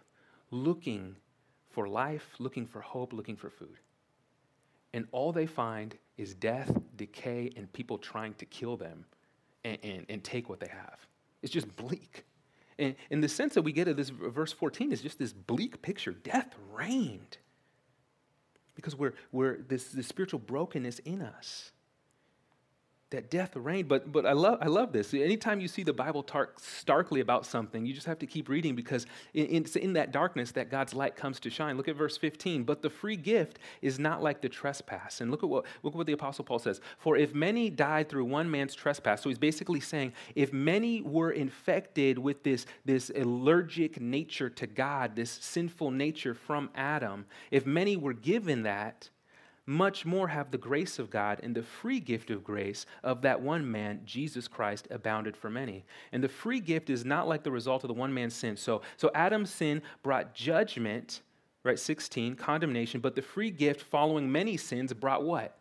looking 0.49 1.17
for 1.69 1.87
life, 1.87 2.33
looking 2.39 2.65
for 2.65 2.81
hope, 2.81 3.13
looking 3.13 3.35
for 3.35 3.51
food. 3.51 3.77
And 4.91 5.07
all 5.11 5.31
they 5.31 5.45
find 5.45 5.95
is 6.17 6.33
death, 6.33 6.75
decay, 6.95 7.51
and 7.55 7.71
people 7.71 7.99
trying 7.99 8.33
to 8.35 8.45
kill 8.45 8.75
them 8.75 9.05
and, 9.63 9.77
and, 9.83 10.05
and 10.09 10.23
take 10.23 10.49
what 10.49 10.59
they 10.59 10.67
have. 10.67 10.97
It's 11.41 11.51
just 11.51 11.73
bleak. 11.75 12.25
And, 12.77 12.95
and 13.11 13.23
the 13.23 13.29
sense 13.29 13.53
that 13.55 13.61
we 13.61 13.71
get 13.71 13.87
of 13.87 13.97
this 13.97 14.09
verse 14.09 14.53
14 14.53 14.91
is 14.91 15.01
just 15.01 15.19
this 15.19 15.33
bleak 15.33 15.81
picture. 15.81 16.11
Death 16.11 16.55
reigned 16.73 17.37
because 18.75 18.95
we're, 18.95 19.13
we're 19.31 19.57
this, 19.57 19.89
this 19.89 20.07
spiritual 20.07 20.39
brokenness 20.39 20.99
in 20.99 21.21
us 21.21 21.71
that 23.11 23.31
death 23.31 23.55
reigned. 23.55 23.87
But, 23.87 24.11
but 24.11 24.25
I, 24.25 24.33
love, 24.33 24.59
I 24.61 24.67
love 24.67 24.91
this. 24.91 25.13
Anytime 25.13 25.59
you 25.59 25.67
see 25.67 25.83
the 25.83 25.93
Bible 25.93 26.21
talk 26.21 26.59
starkly 26.59 27.21
about 27.21 27.45
something, 27.45 27.85
you 27.85 27.93
just 27.93 28.05
have 28.05 28.19
to 28.19 28.27
keep 28.27 28.49
reading 28.49 28.75
because 28.75 29.07
it's 29.33 29.75
in 29.75 29.93
that 29.93 30.11
darkness 30.11 30.51
that 30.51 30.69
God's 30.69 30.93
light 30.93 31.15
comes 31.15 31.39
to 31.41 31.49
shine. 31.49 31.75
Look 31.75 31.87
at 31.87 31.95
verse 31.95 32.17
15. 32.17 32.63
But 32.63 32.81
the 32.81 32.89
free 32.89 33.15
gift 33.15 33.59
is 33.81 33.97
not 33.97 34.21
like 34.21 34.41
the 34.41 34.49
trespass. 34.49 35.21
And 35.21 35.31
look 35.31 35.43
at 35.43 35.49
what, 35.49 35.65
look 35.81 35.93
at 35.93 35.97
what 35.97 36.07
the 36.07 36.13
Apostle 36.13 36.45
Paul 36.45 36.59
says. 36.59 36.81
For 36.99 37.17
if 37.17 37.33
many 37.33 37.69
died 37.69 38.09
through 38.09 38.25
one 38.25 38.49
man's 38.49 38.75
trespass, 38.75 39.23
so 39.23 39.29
he's 39.29 39.39
basically 39.39 39.79
saying 39.79 40.13
if 40.35 40.53
many 40.53 41.01
were 41.01 41.31
infected 41.31 42.19
with 42.19 42.43
this, 42.43 42.67
this 42.85 43.09
allergic 43.15 43.99
nature 43.99 44.49
to 44.51 44.67
God, 44.67 45.15
this 45.15 45.31
sinful 45.31 45.91
nature 45.91 46.35
from 46.35 46.69
Adam, 46.75 47.25
if 47.49 47.65
many 47.65 47.97
were 47.97 48.13
given 48.13 48.63
that, 48.63 49.09
much 49.69 50.03
more 50.03 50.27
have 50.27 50.49
the 50.49 50.57
grace 50.57 50.97
of 50.97 51.11
God 51.11 51.39
and 51.43 51.55
the 51.55 51.61
free 51.61 51.99
gift 51.99 52.31
of 52.31 52.43
grace 52.43 52.87
of 53.03 53.21
that 53.21 53.39
one 53.39 53.69
man, 53.69 54.01
Jesus 54.03 54.47
Christ, 54.47 54.87
abounded 54.89 55.37
for 55.37 55.51
many. 55.51 55.85
And 56.11 56.23
the 56.23 56.27
free 56.27 56.59
gift 56.59 56.89
is 56.89 57.05
not 57.05 57.27
like 57.27 57.43
the 57.43 57.51
result 57.51 57.83
of 57.83 57.87
the 57.87 57.93
one 57.93 58.11
man's 58.11 58.33
sin. 58.33 58.57
So, 58.57 58.81
so 58.97 59.11
Adam's 59.13 59.51
sin 59.51 59.83
brought 60.01 60.33
judgment, 60.33 61.21
right? 61.63 61.77
16, 61.77 62.33
condemnation, 62.33 62.99
but 62.99 63.13
the 63.13 63.21
free 63.21 63.51
gift 63.51 63.81
following 63.81 64.31
many 64.31 64.57
sins 64.57 64.91
brought 64.91 65.23
what? 65.23 65.55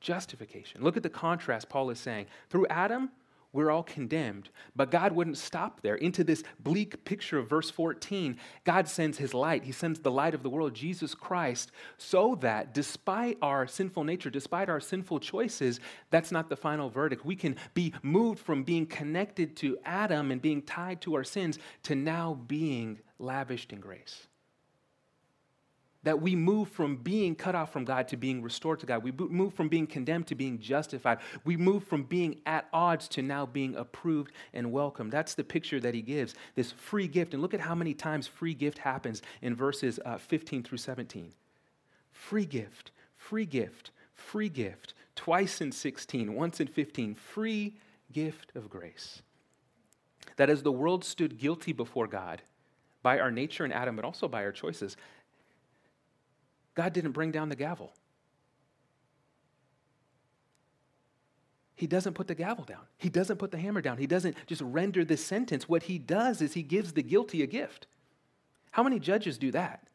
Justification. 0.00 0.84
Look 0.84 0.96
at 0.96 1.02
the 1.02 1.10
contrast 1.10 1.68
Paul 1.68 1.90
is 1.90 1.98
saying. 1.98 2.26
Through 2.50 2.68
Adam, 2.68 3.10
we're 3.54 3.70
all 3.70 3.84
condemned. 3.84 4.50
But 4.76 4.90
God 4.90 5.12
wouldn't 5.12 5.38
stop 5.38 5.80
there. 5.80 5.94
Into 5.94 6.24
this 6.24 6.42
bleak 6.58 7.04
picture 7.04 7.38
of 7.38 7.48
verse 7.48 7.70
14, 7.70 8.36
God 8.64 8.88
sends 8.88 9.16
his 9.16 9.32
light. 9.32 9.64
He 9.64 9.72
sends 9.72 10.00
the 10.00 10.10
light 10.10 10.34
of 10.34 10.42
the 10.42 10.50
world, 10.50 10.74
Jesus 10.74 11.14
Christ, 11.14 11.70
so 11.96 12.34
that 12.40 12.74
despite 12.74 13.38
our 13.40 13.66
sinful 13.66 14.04
nature, 14.04 14.28
despite 14.28 14.68
our 14.68 14.80
sinful 14.80 15.20
choices, 15.20 15.78
that's 16.10 16.32
not 16.32 16.50
the 16.50 16.56
final 16.56 16.90
verdict. 16.90 17.24
We 17.24 17.36
can 17.36 17.56
be 17.72 17.94
moved 18.02 18.40
from 18.40 18.64
being 18.64 18.86
connected 18.86 19.56
to 19.58 19.78
Adam 19.84 20.32
and 20.32 20.42
being 20.42 20.60
tied 20.60 21.00
to 21.02 21.14
our 21.14 21.24
sins 21.24 21.58
to 21.84 21.94
now 21.94 22.34
being 22.48 22.98
lavished 23.18 23.72
in 23.72 23.78
grace 23.78 24.26
that 26.04 26.20
we 26.20 26.36
move 26.36 26.68
from 26.68 26.96
being 26.96 27.34
cut 27.34 27.54
off 27.54 27.72
from 27.72 27.84
God 27.84 28.08
to 28.08 28.16
being 28.16 28.42
restored 28.42 28.80
to 28.80 28.86
God. 28.86 29.02
We 29.02 29.10
move 29.10 29.54
from 29.54 29.68
being 29.68 29.86
condemned 29.86 30.26
to 30.28 30.34
being 30.34 30.58
justified. 30.60 31.18
We 31.44 31.56
move 31.56 31.84
from 31.84 32.04
being 32.04 32.40
at 32.46 32.68
odds 32.72 33.08
to 33.08 33.22
now 33.22 33.46
being 33.46 33.74
approved 33.74 34.32
and 34.52 34.70
welcomed. 34.70 35.12
That's 35.12 35.34
the 35.34 35.44
picture 35.44 35.80
that 35.80 35.94
he 35.94 36.02
gives, 36.02 36.34
this 36.54 36.72
free 36.72 37.08
gift. 37.08 37.32
And 37.32 37.42
look 37.42 37.54
at 37.54 37.60
how 37.60 37.74
many 37.74 37.94
times 37.94 38.26
free 38.26 38.54
gift 38.54 38.78
happens 38.78 39.22
in 39.42 39.56
verses 39.56 39.98
uh, 40.04 40.18
15 40.18 40.62
through 40.62 40.78
17. 40.78 41.32
Free 42.12 42.46
gift, 42.46 42.90
free 43.16 43.46
gift, 43.46 43.90
free 44.14 44.48
gift. 44.48 44.94
Twice 45.16 45.60
in 45.60 45.72
16, 45.72 46.34
once 46.34 46.60
in 46.60 46.66
15. 46.66 47.14
Free 47.14 47.74
gift 48.12 48.52
of 48.54 48.68
grace. 48.68 49.22
That 50.36 50.50
as 50.50 50.62
the 50.62 50.72
world 50.72 51.04
stood 51.04 51.38
guilty 51.38 51.72
before 51.72 52.08
God, 52.08 52.42
by 53.02 53.20
our 53.20 53.30
nature 53.30 53.64
in 53.64 53.72
Adam, 53.72 53.96
but 53.96 54.04
also 54.04 54.26
by 54.26 54.42
our 54.44 54.50
choices, 54.50 54.96
God 56.74 56.92
didn't 56.92 57.12
bring 57.12 57.30
down 57.30 57.48
the 57.48 57.56
gavel. 57.56 57.92
He 61.76 61.86
doesn't 61.86 62.14
put 62.14 62.28
the 62.28 62.34
gavel 62.34 62.64
down. 62.64 62.82
He 62.96 63.08
doesn't 63.08 63.38
put 63.38 63.50
the 63.50 63.58
hammer 63.58 63.80
down. 63.80 63.98
He 63.98 64.06
doesn't 64.06 64.36
just 64.46 64.62
render 64.62 65.04
the 65.04 65.16
sentence. 65.16 65.68
What 65.68 65.84
he 65.84 65.98
does 65.98 66.40
is 66.40 66.54
he 66.54 66.62
gives 66.62 66.92
the 66.92 67.02
guilty 67.02 67.42
a 67.42 67.46
gift. 67.46 67.86
How 68.70 68.82
many 68.82 68.98
judges 68.98 69.38
do 69.38 69.50
that? 69.52 69.86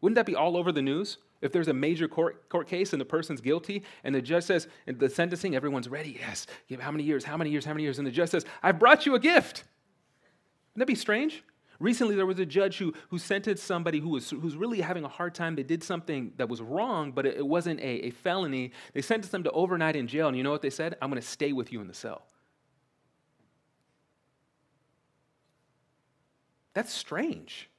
Wouldn't 0.00 0.16
that 0.16 0.26
be 0.26 0.34
all 0.34 0.56
over 0.56 0.72
the 0.72 0.82
news? 0.82 1.18
If 1.40 1.52
there's 1.52 1.68
a 1.68 1.74
major 1.74 2.08
court, 2.08 2.48
court 2.48 2.66
case 2.66 2.92
and 2.92 3.00
the 3.00 3.06
person's 3.06 3.40
guilty, 3.40 3.84
and 4.02 4.14
the 4.14 4.22
judge 4.22 4.44
says, 4.44 4.68
in 4.86 4.98
the 4.98 5.08
sentencing, 5.08 5.54
everyone's 5.54 5.88
ready. 5.88 6.18
Yes. 6.18 6.46
How 6.80 6.90
many 6.90 7.04
years? 7.04 7.24
How 7.24 7.36
many 7.36 7.50
years? 7.50 7.64
How 7.64 7.72
many 7.72 7.84
years? 7.84 7.98
And 7.98 8.06
the 8.06 8.10
judge 8.10 8.30
says, 8.30 8.44
I've 8.62 8.78
brought 8.78 9.06
you 9.06 9.14
a 9.14 9.20
gift. 9.20 9.64
Wouldn't 10.74 10.80
that 10.80 10.86
be 10.86 10.94
strange? 10.94 11.44
Recently, 11.80 12.16
there 12.16 12.26
was 12.26 12.40
a 12.40 12.46
judge 12.46 12.78
who, 12.78 12.92
who 13.10 13.18
sentenced 13.18 13.64
somebody 13.64 14.00
who 14.00 14.08
was 14.08 14.30
who's 14.30 14.56
really 14.56 14.80
having 14.80 15.04
a 15.04 15.08
hard 15.08 15.34
time. 15.34 15.54
They 15.54 15.62
did 15.62 15.84
something 15.84 16.32
that 16.36 16.48
was 16.48 16.60
wrong, 16.60 17.12
but 17.12 17.24
it, 17.24 17.36
it 17.36 17.46
wasn't 17.46 17.78
a, 17.80 18.06
a 18.06 18.10
felony. 18.10 18.72
They 18.94 19.02
sentenced 19.02 19.30
them 19.30 19.44
to 19.44 19.50
overnight 19.52 19.94
in 19.94 20.08
jail, 20.08 20.26
and 20.26 20.36
you 20.36 20.42
know 20.42 20.50
what 20.50 20.62
they 20.62 20.70
said? 20.70 20.96
I'm 21.00 21.08
going 21.08 21.22
to 21.22 21.26
stay 21.26 21.52
with 21.52 21.72
you 21.72 21.80
in 21.80 21.86
the 21.86 21.94
cell. 21.94 22.26
That's 26.74 26.92
strange. 26.92 27.70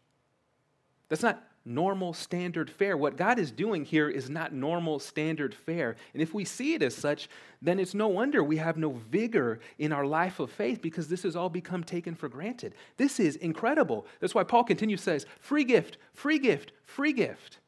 That's 1.09 1.23
not 1.23 1.43
normal 1.69 2.13
standard 2.13 2.69
fare. 2.69 2.97
What 2.97 3.15
God 3.15 3.39
is 3.39 3.51
doing 3.51 3.85
here 3.85 4.09
is 4.09 4.29
not 4.29 4.53
normal 4.53 4.99
standard 4.99 5.53
fare. 5.53 5.95
And 6.13 6.21
if 6.21 6.33
we 6.33 6.43
see 6.43 6.73
it 6.73 6.81
as 6.81 6.95
such, 6.95 7.29
then 7.61 7.79
it's 7.79 7.93
no 7.93 8.07
wonder 8.07 8.43
we 8.43 8.57
have 8.57 8.77
no 8.77 8.91
vigor 8.91 9.59
in 9.77 9.93
our 9.93 10.05
life 10.05 10.39
of 10.39 10.51
faith 10.51 10.81
because 10.81 11.07
this 11.07 11.23
has 11.23 11.35
all 11.35 11.49
become 11.49 11.83
taken 11.83 12.15
for 12.15 12.27
granted. 12.27 12.73
This 12.97 13.19
is 13.19 13.35
incredible. 13.37 14.05
That's 14.19 14.35
why 14.35 14.43
Paul 14.43 14.63
continues 14.63 15.01
says, 15.01 15.25
free 15.39 15.63
gift, 15.63 15.97
free 16.13 16.39
gift, 16.39 16.71
free 16.83 17.13
gift. 17.13 17.59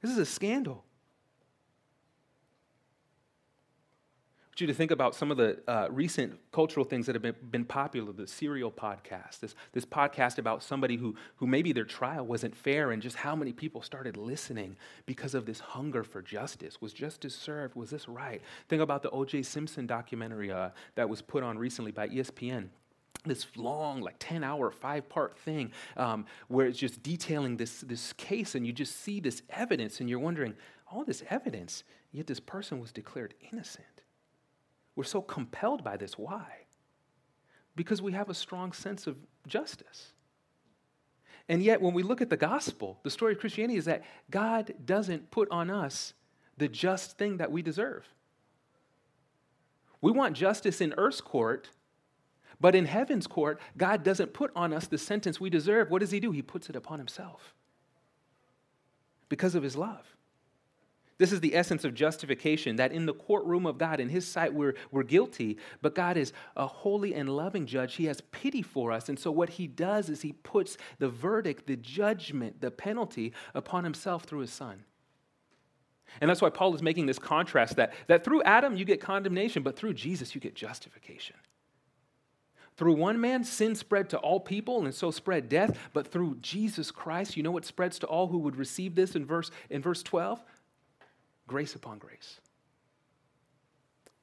This 0.00 0.10
is 0.10 0.18
a 0.18 0.26
scandal. 0.26 0.84
You 4.60 4.66
to 4.66 4.74
think 4.74 4.90
about 4.90 5.14
some 5.14 5.30
of 5.30 5.36
the 5.36 5.58
uh, 5.66 5.88
recent 5.90 6.38
cultural 6.52 6.84
things 6.84 7.06
that 7.06 7.14
have 7.14 7.22
been, 7.22 7.34
been 7.50 7.64
popular 7.64 8.12
the 8.12 8.26
serial 8.26 8.70
podcast 8.70 9.40
this, 9.40 9.54
this 9.72 9.84
podcast 9.84 10.38
about 10.38 10.62
somebody 10.62 10.96
who, 10.96 11.14
who 11.36 11.46
maybe 11.46 11.72
their 11.72 11.84
trial 11.84 12.26
wasn't 12.26 12.54
fair 12.54 12.90
and 12.90 13.02
just 13.02 13.16
how 13.16 13.34
many 13.34 13.52
people 13.52 13.82
started 13.82 14.16
listening 14.16 14.76
because 15.06 15.34
of 15.34 15.46
this 15.46 15.60
hunger 15.60 16.04
for 16.04 16.22
justice. 16.22 16.80
Was 16.80 16.92
justice 16.92 17.34
served? 17.34 17.74
Was 17.74 17.90
this 17.90 18.08
right? 18.08 18.40
Think 18.68 18.82
about 18.82 19.02
the 19.02 19.10
oj 19.10 19.44
simpson 19.44 19.86
documentary 19.86 20.50
uh, 20.50 20.70
that 20.94 21.08
was 21.08 21.22
put 21.22 21.42
on 21.42 21.58
recently 21.58 21.92
by 21.92 22.08
espn 22.08 22.68
this 23.26 23.46
long, 23.56 24.00
like 24.00 24.16
10 24.18 24.42
hour, 24.42 24.70
five 24.70 25.08
part 25.08 25.38
thing 25.38 25.72
um, 25.96 26.24
where 26.48 26.66
it's 26.66 26.78
just 26.78 27.02
detailing 27.02 27.56
this, 27.56 27.80
this 27.82 28.12
case, 28.14 28.54
and 28.54 28.66
you 28.66 28.72
just 28.72 29.00
see 29.00 29.20
this 29.20 29.42
evidence, 29.50 30.00
and 30.00 30.08
you're 30.08 30.18
wondering, 30.18 30.54
all 30.90 31.04
this 31.04 31.22
evidence, 31.28 31.84
yet 32.12 32.26
this 32.26 32.40
person 32.40 32.80
was 32.80 32.92
declared 32.92 33.34
innocent. 33.52 33.99
We're 35.00 35.04
so 35.04 35.22
compelled 35.22 35.82
by 35.82 35.96
this. 35.96 36.18
Why? 36.18 36.44
Because 37.74 38.02
we 38.02 38.12
have 38.12 38.28
a 38.28 38.34
strong 38.34 38.72
sense 38.72 39.06
of 39.06 39.16
justice. 39.46 40.12
And 41.48 41.62
yet, 41.62 41.80
when 41.80 41.94
we 41.94 42.02
look 42.02 42.20
at 42.20 42.28
the 42.28 42.36
gospel, 42.36 43.00
the 43.02 43.08
story 43.08 43.32
of 43.32 43.38
Christianity 43.38 43.78
is 43.78 43.86
that 43.86 44.04
God 44.30 44.74
doesn't 44.84 45.30
put 45.30 45.50
on 45.50 45.70
us 45.70 46.12
the 46.58 46.68
just 46.68 47.16
thing 47.16 47.38
that 47.38 47.50
we 47.50 47.62
deserve. 47.62 48.06
We 50.02 50.12
want 50.12 50.36
justice 50.36 50.82
in 50.82 50.92
earth's 50.98 51.22
court, 51.22 51.70
but 52.60 52.74
in 52.74 52.84
heaven's 52.84 53.26
court, 53.26 53.58
God 53.78 54.02
doesn't 54.02 54.34
put 54.34 54.50
on 54.54 54.74
us 54.74 54.86
the 54.86 54.98
sentence 54.98 55.40
we 55.40 55.48
deserve. 55.48 55.88
What 55.88 56.00
does 56.00 56.10
He 56.10 56.20
do? 56.20 56.30
He 56.30 56.42
puts 56.42 56.68
it 56.68 56.76
upon 56.76 56.98
Himself 56.98 57.54
because 59.30 59.54
of 59.54 59.62
His 59.62 59.76
love. 59.76 60.14
This 61.20 61.32
is 61.32 61.40
the 61.40 61.54
essence 61.54 61.84
of 61.84 61.92
justification 61.92 62.76
that 62.76 62.92
in 62.92 63.04
the 63.04 63.12
courtroom 63.12 63.66
of 63.66 63.76
God, 63.76 64.00
in 64.00 64.08
His 64.08 64.26
sight, 64.26 64.54
we're, 64.54 64.72
we're 64.90 65.02
guilty, 65.02 65.58
but 65.82 65.94
God 65.94 66.16
is 66.16 66.32
a 66.56 66.66
holy 66.66 67.14
and 67.14 67.28
loving 67.28 67.66
judge. 67.66 67.96
He 67.96 68.06
has 68.06 68.22
pity 68.32 68.62
for 68.62 68.90
us. 68.90 69.10
And 69.10 69.18
so, 69.18 69.30
what 69.30 69.50
He 69.50 69.66
does 69.66 70.08
is 70.08 70.22
He 70.22 70.32
puts 70.32 70.78
the 70.98 71.10
verdict, 71.10 71.66
the 71.66 71.76
judgment, 71.76 72.62
the 72.62 72.70
penalty 72.70 73.34
upon 73.52 73.84
Himself 73.84 74.24
through 74.24 74.38
His 74.38 74.50
Son. 74.50 74.82
And 76.22 76.30
that's 76.30 76.40
why 76.40 76.48
Paul 76.48 76.74
is 76.74 76.80
making 76.80 77.04
this 77.04 77.18
contrast 77.18 77.76
that, 77.76 77.92
that 78.06 78.24
through 78.24 78.42
Adam 78.44 78.74
you 78.74 78.86
get 78.86 79.02
condemnation, 79.02 79.62
but 79.62 79.76
through 79.76 79.92
Jesus 79.92 80.34
you 80.34 80.40
get 80.40 80.54
justification. 80.54 81.36
Through 82.78 82.94
one 82.94 83.20
man, 83.20 83.44
sin 83.44 83.74
spread 83.74 84.08
to 84.08 84.16
all 84.16 84.40
people, 84.40 84.86
and 84.86 84.94
so 84.94 85.10
spread 85.10 85.50
death. 85.50 85.78
But 85.92 86.06
through 86.06 86.38
Jesus 86.40 86.90
Christ, 86.90 87.36
you 87.36 87.42
know 87.42 87.50
what 87.50 87.66
spreads 87.66 87.98
to 87.98 88.06
all 88.06 88.28
who 88.28 88.38
would 88.38 88.56
receive 88.56 88.94
this 88.94 89.14
in 89.14 89.26
verse, 89.26 89.50
in 89.68 89.82
verse 89.82 90.02
12? 90.02 90.42
Grace 91.50 91.74
upon 91.74 91.98
grace. 91.98 92.38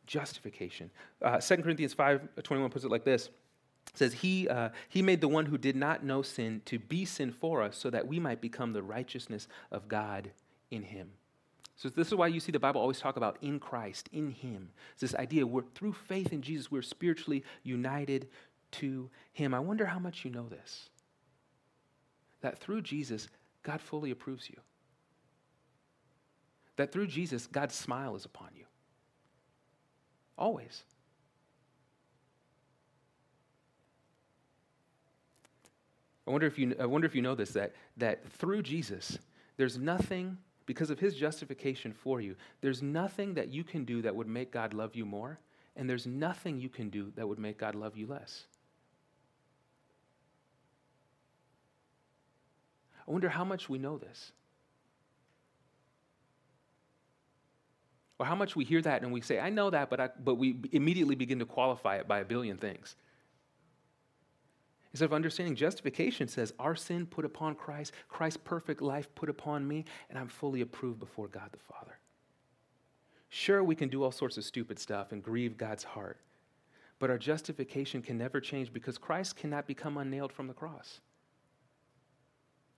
Justification. 0.06 0.90
Uh, 1.22 1.42
2 1.42 1.58
Corinthians 1.58 1.94
5 1.94 2.42
21 2.42 2.70
puts 2.70 2.86
it 2.86 2.90
like 2.90 3.04
this. 3.04 3.26
It 3.26 3.98
says, 3.98 4.14
he, 4.14 4.48
uh, 4.48 4.70
he 4.88 5.02
made 5.02 5.20
the 5.20 5.28
one 5.28 5.46
who 5.46 5.58
did 5.58 5.76
not 5.76 6.06
know 6.06 6.22
sin 6.22 6.62
to 6.68 6.80
be 6.80 7.04
sin 7.04 7.34
for 7.34 7.62
us 7.62 7.76
so 7.76 7.90
that 7.90 8.08
we 8.08 8.18
might 8.18 8.40
become 8.40 8.72
the 8.72 8.82
righteousness 8.82 9.50
of 9.74 9.90
God 9.90 10.32
in 10.72 10.84
him. 10.84 11.10
So 11.76 11.90
this 11.90 12.08
is 12.08 12.16
why 12.16 12.28
you 12.28 12.40
see 12.40 12.54
the 12.54 12.60
Bible 12.60 12.80
always 12.80 13.02
talk 13.02 13.18
about 13.18 13.36
in 13.42 13.60
Christ, 13.60 14.08
in 14.14 14.32
Him. 14.32 14.70
It's 14.94 15.02
this 15.02 15.16
idea 15.16 15.46
we're 15.46 15.64
through 15.76 15.94
faith 15.94 16.32
in 16.32 16.42
Jesus, 16.42 16.72
we're 16.72 16.82
spiritually 16.82 17.44
united 17.64 18.30
to 18.72 19.10
Him. 19.34 19.54
I 19.54 19.60
wonder 19.60 19.86
how 19.86 20.00
much 20.00 20.24
you 20.24 20.32
know 20.32 20.48
this. 20.48 20.90
That 22.40 22.58
through 22.58 22.84
Jesus, 22.84 23.28
God 23.64 23.82
fully 23.82 24.12
approves 24.12 24.50
you. 24.50 24.58
That 26.78 26.92
through 26.92 27.08
Jesus, 27.08 27.48
God's 27.48 27.76
smile 27.76 28.16
is 28.16 28.26
upon 28.26 28.50
you. 28.56 28.66
Always. 30.38 30.84
I 36.28 36.32
wonder 36.32 36.46
if 36.46 36.60
you, 36.60 36.76
I 36.80 36.86
wonder 36.86 37.08
if 37.08 37.16
you 37.16 37.22
know 37.22 37.36
this 37.36 37.52
that, 37.52 37.74
that 37.98 38.30
through 38.34 38.62
Jesus, 38.62 39.18
there's 39.56 39.78
nothing 39.78 40.38
because 40.66 40.90
of 40.90 41.00
his 41.00 41.16
justification 41.16 41.94
for 41.94 42.20
you, 42.20 42.36
there's 42.62 42.84
nothing 42.84 43.34
that 43.36 43.48
you 43.48 43.64
can 43.64 43.86
do 43.86 44.02
that 44.02 44.16
would 44.16 44.28
make 44.28 44.52
God 44.52 44.74
love 44.74 44.96
you 44.96 45.06
more, 45.06 45.40
and 45.78 45.90
there's 45.90 46.06
nothing 46.06 46.60
you 46.60 46.68
can 46.68 46.90
do 46.90 47.12
that 47.16 47.28
would 47.28 47.40
make 47.40 47.58
God 47.58 47.74
love 47.74 47.96
you 47.96 48.06
less. 48.06 48.44
I 53.08 53.12
wonder 53.12 53.30
how 53.30 53.46
much 53.46 53.70
we 53.70 53.78
know 53.78 53.98
this. 53.98 54.34
Or 58.20 58.26
how 58.26 58.36
much 58.36 58.56
we 58.56 58.66
hear 58.66 58.82
that 58.82 59.04
and 59.04 59.12
we 59.12 59.22
say, 59.22 59.40
I 59.40 59.50
know 59.50 59.70
that, 59.70 59.90
but, 59.90 60.00
I, 60.00 60.10
but 60.24 60.36
we 60.36 60.58
immediately 60.72 61.16
begin 61.16 61.40
to 61.40 61.46
qualify 61.46 61.98
it 61.98 62.08
by 62.08 62.20
a 62.20 62.26
billion 62.26 62.58
things. 62.58 62.96
Instead 64.92 65.06
of 65.06 65.14
understanding 65.14 65.56
justification 65.56 66.28
says, 66.28 66.54
Our 66.58 66.76
sin 66.76 67.06
put 67.06 67.26
upon 67.26 67.56
Christ, 67.56 67.94
Christ's 68.10 68.40
perfect 68.44 68.82
life 68.82 69.14
put 69.14 69.30
upon 69.30 69.68
me, 69.68 69.86
and 70.10 70.18
I'm 70.18 70.28
fully 70.28 70.62
approved 70.62 71.00
before 71.00 71.28
God 71.28 71.50
the 71.52 71.60
Father. 71.60 72.00
Sure, 73.30 73.64
we 73.64 73.76
can 73.76 73.90
do 73.90 74.04
all 74.04 74.12
sorts 74.12 74.38
of 74.38 74.46
stupid 74.46 74.80
stuff 74.80 75.12
and 75.12 75.22
grieve 75.22 75.58
God's 75.58 75.84
heart, 75.84 76.18
but 76.98 77.12
our 77.12 77.18
justification 77.18 78.02
can 78.02 78.18
never 78.18 78.40
change 78.40 78.74
because 78.74 78.98
Christ 78.98 79.36
cannot 79.36 79.68
become 79.68 79.98
unnailed 79.98 80.32
from 80.32 80.48
the 80.48 80.54
cross. 80.54 81.02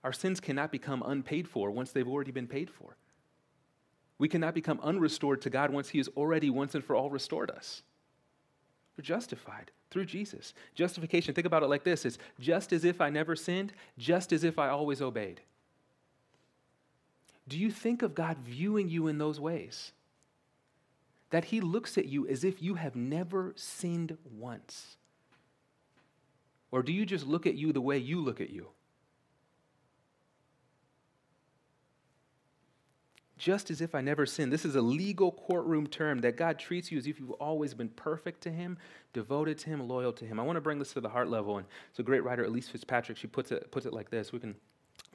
Our 0.02 0.12
sins 0.12 0.40
cannot 0.40 0.72
become 0.72 1.02
unpaid 1.06 1.48
for 1.48 1.70
once 1.70 1.92
they've 1.92 2.08
already 2.08 2.32
been 2.32 2.46
paid 2.46 2.70
for. 2.70 2.96
We 4.20 4.28
cannot 4.28 4.52
become 4.52 4.80
unrestored 4.82 5.40
to 5.42 5.50
God 5.50 5.70
once 5.70 5.88
He 5.88 5.98
has 5.98 6.08
already 6.08 6.50
once 6.50 6.74
and 6.74 6.84
for 6.84 6.94
all 6.94 7.08
restored 7.08 7.50
us. 7.50 7.82
We're 8.96 9.02
justified 9.02 9.70
through 9.90 10.04
Jesus. 10.04 10.52
Justification, 10.74 11.32
think 11.32 11.46
about 11.46 11.62
it 11.62 11.70
like 11.70 11.84
this 11.84 12.04
it's 12.04 12.18
just 12.38 12.74
as 12.74 12.84
if 12.84 13.00
I 13.00 13.08
never 13.08 13.34
sinned, 13.34 13.72
just 13.96 14.30
as 14.34 14.44
if 14.44 14.58
I 14.58 14.68
always 14.68 15.00
obeyed. 15.00 15.40
Do 17.48 17.58
you 17.58 17.70
think 17.70 18.02
of 18.02 18.14
God 18.14 18.36
viewing 18.36 18.90
you 18.90 19.06
in 19.06 19.16
those 19.16 19.40
ways? 19.40 19.92
That 21.30 21.46
He 21.46 21.62
looks 21.62 21.96
at 21.96 22.04
you 22.04 22.28
as 22.28 22.44
if 22.44 22.62
you 22.62 22.74
have 22.74 22.94
never 22.94 23.54
sinned 23.56 24.18
once? 24.38 24.98
Or 26.70 26.82
do 26.82 26.92
you 26.92 27.06
just 27.06 27.26
look 27.26 27.46
at 27.46 27.54
you 27.54 27.72
the 27.72 27.80
way 27.80 27.96
you 27.96 28.20
look 28.20 28.42
at 28.42 28.50
you? 28.50 28.66
Just 33.40 33.70
as 33.70 33.80
if 33.80 33.94
I 33.94 34.02
never 34.02 34.26
sinned. 34.26 34.52
This 34.52 34.66
is 34.66 34.76
a 34.76 34.82
legal 34.82 35.32
courtroom 35.32 35.86
term 35.86 36.18
that 36.18 36.36
God 36.36 36.58
treats 36.58 36.92
you 36.92 36.98
as 36.98 37.06
if 37.06 37.18
you've 37.18 37.30
always 37.32 37.72
been 37.72 37.88
perfect 37.88 38.42
to 38.42 38.50
Him, 38.50 38.76
devoted 39.14 39.56
to 39.60 39.70
Him, 39.70 39.88
loyal 39.88 40.12
to 40.12 40.26
Him. 40.26 40.38
I 40.38 40.42
want 40.42 40.58
to 40.58 40.60
bring 40.60 40.78
this 40.78 40.92
to 40.92 41.00
the 41.00 41.08
heart 41.08 41.30
level, 41.30 41.56
and 41.56 41.66
it's 41.88 41.98
a 41.98 42.02
great 42.02 42.22
writer, 42.22 42.44
Elyse 42.44 42.68
Fitzpatrick. 42.68 43.16
She 43.16 43.26
puts 43.26 43.50
it, 43.50 43.70
puts 43.70 43.86
it 43.86 43.94
like 43.94 44.10
this. 44.10 44.30
We 44.30 44.40
can 44.40 44.56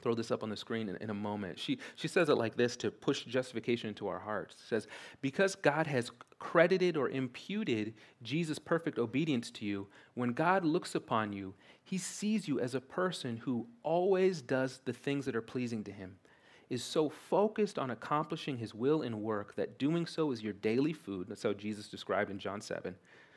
throw 0.02 0.16
this 0.16 0.32
up 0.32 0.42
on 0.42 0.50
the 0.50 0.56
screen 0.56 0.88
in, 0.88 0.96
in, 0.96 1.10
a 1.10 1.14
moment. 1.14 1.56
She, 1.56 1.78
she 1.94 2.08
says 2.08 2.28
it 2.28 2.34
like 2.34 2.56
this 2.56 2.76
to 2.78 2.90
push 2.90 3.22
justification 3.22 3.90
into 3.90 4.08
our 4.08 4.18
hearts. 4.18 4.54
It 4.54 4.68
says, 4.68 4.88
Because 5.20 5.54
God 5.54 5.86
has 5.86 6.10
credited 6.40 6.96
or 6.96 7.08
imputed 7.08 7.94
Jesus' 8.24 8.58
perfect 8.58 8.98
obedience 8.98 9.52
to 9.52 9.64
you, 9.64 9.86
when 10.14 10.32
God 10.32 10.64
looks 10.64 10.96
upon 10.96 11.32
you, 11.32 11.54
he 11.84 11.96
sees 11.96 12.48
you 12.48 12.58
as 12.58 12.74
a 12.74 12.80
person 12.80 13.36
who 13.36 13.68
always 13.84 14.42
does 14.42 14.80
the 14.84 14.92
things 14.92 15.26
that 15.26 15.36
are 15.36 15.42
pleasing 15.42 15.84
to 15.84 15.92
him 15.92 16.16
is 16.68 16.82
so 16.82 17.08
focused 17.08 17.78
on 17.78 17.90
accomplishing 17.90 18.58
his 18.58 18.74
will 18.74 19.02
and 19.02 19.22
work 19.22 19.54
that 19.54 19.78
doing 19.78 20.06
so 20.06 20.32
is 20.32 20.42
your 20.42 20.52
daily 20.52 20.92
food. 20.92 21.28
That's 21.28 21.42
how 21.42 21.52
Jesus 21.52 21.88
described 21.88 22.30
in 22.30 22.38
John 22.38 22.60
7. 22.60 22.94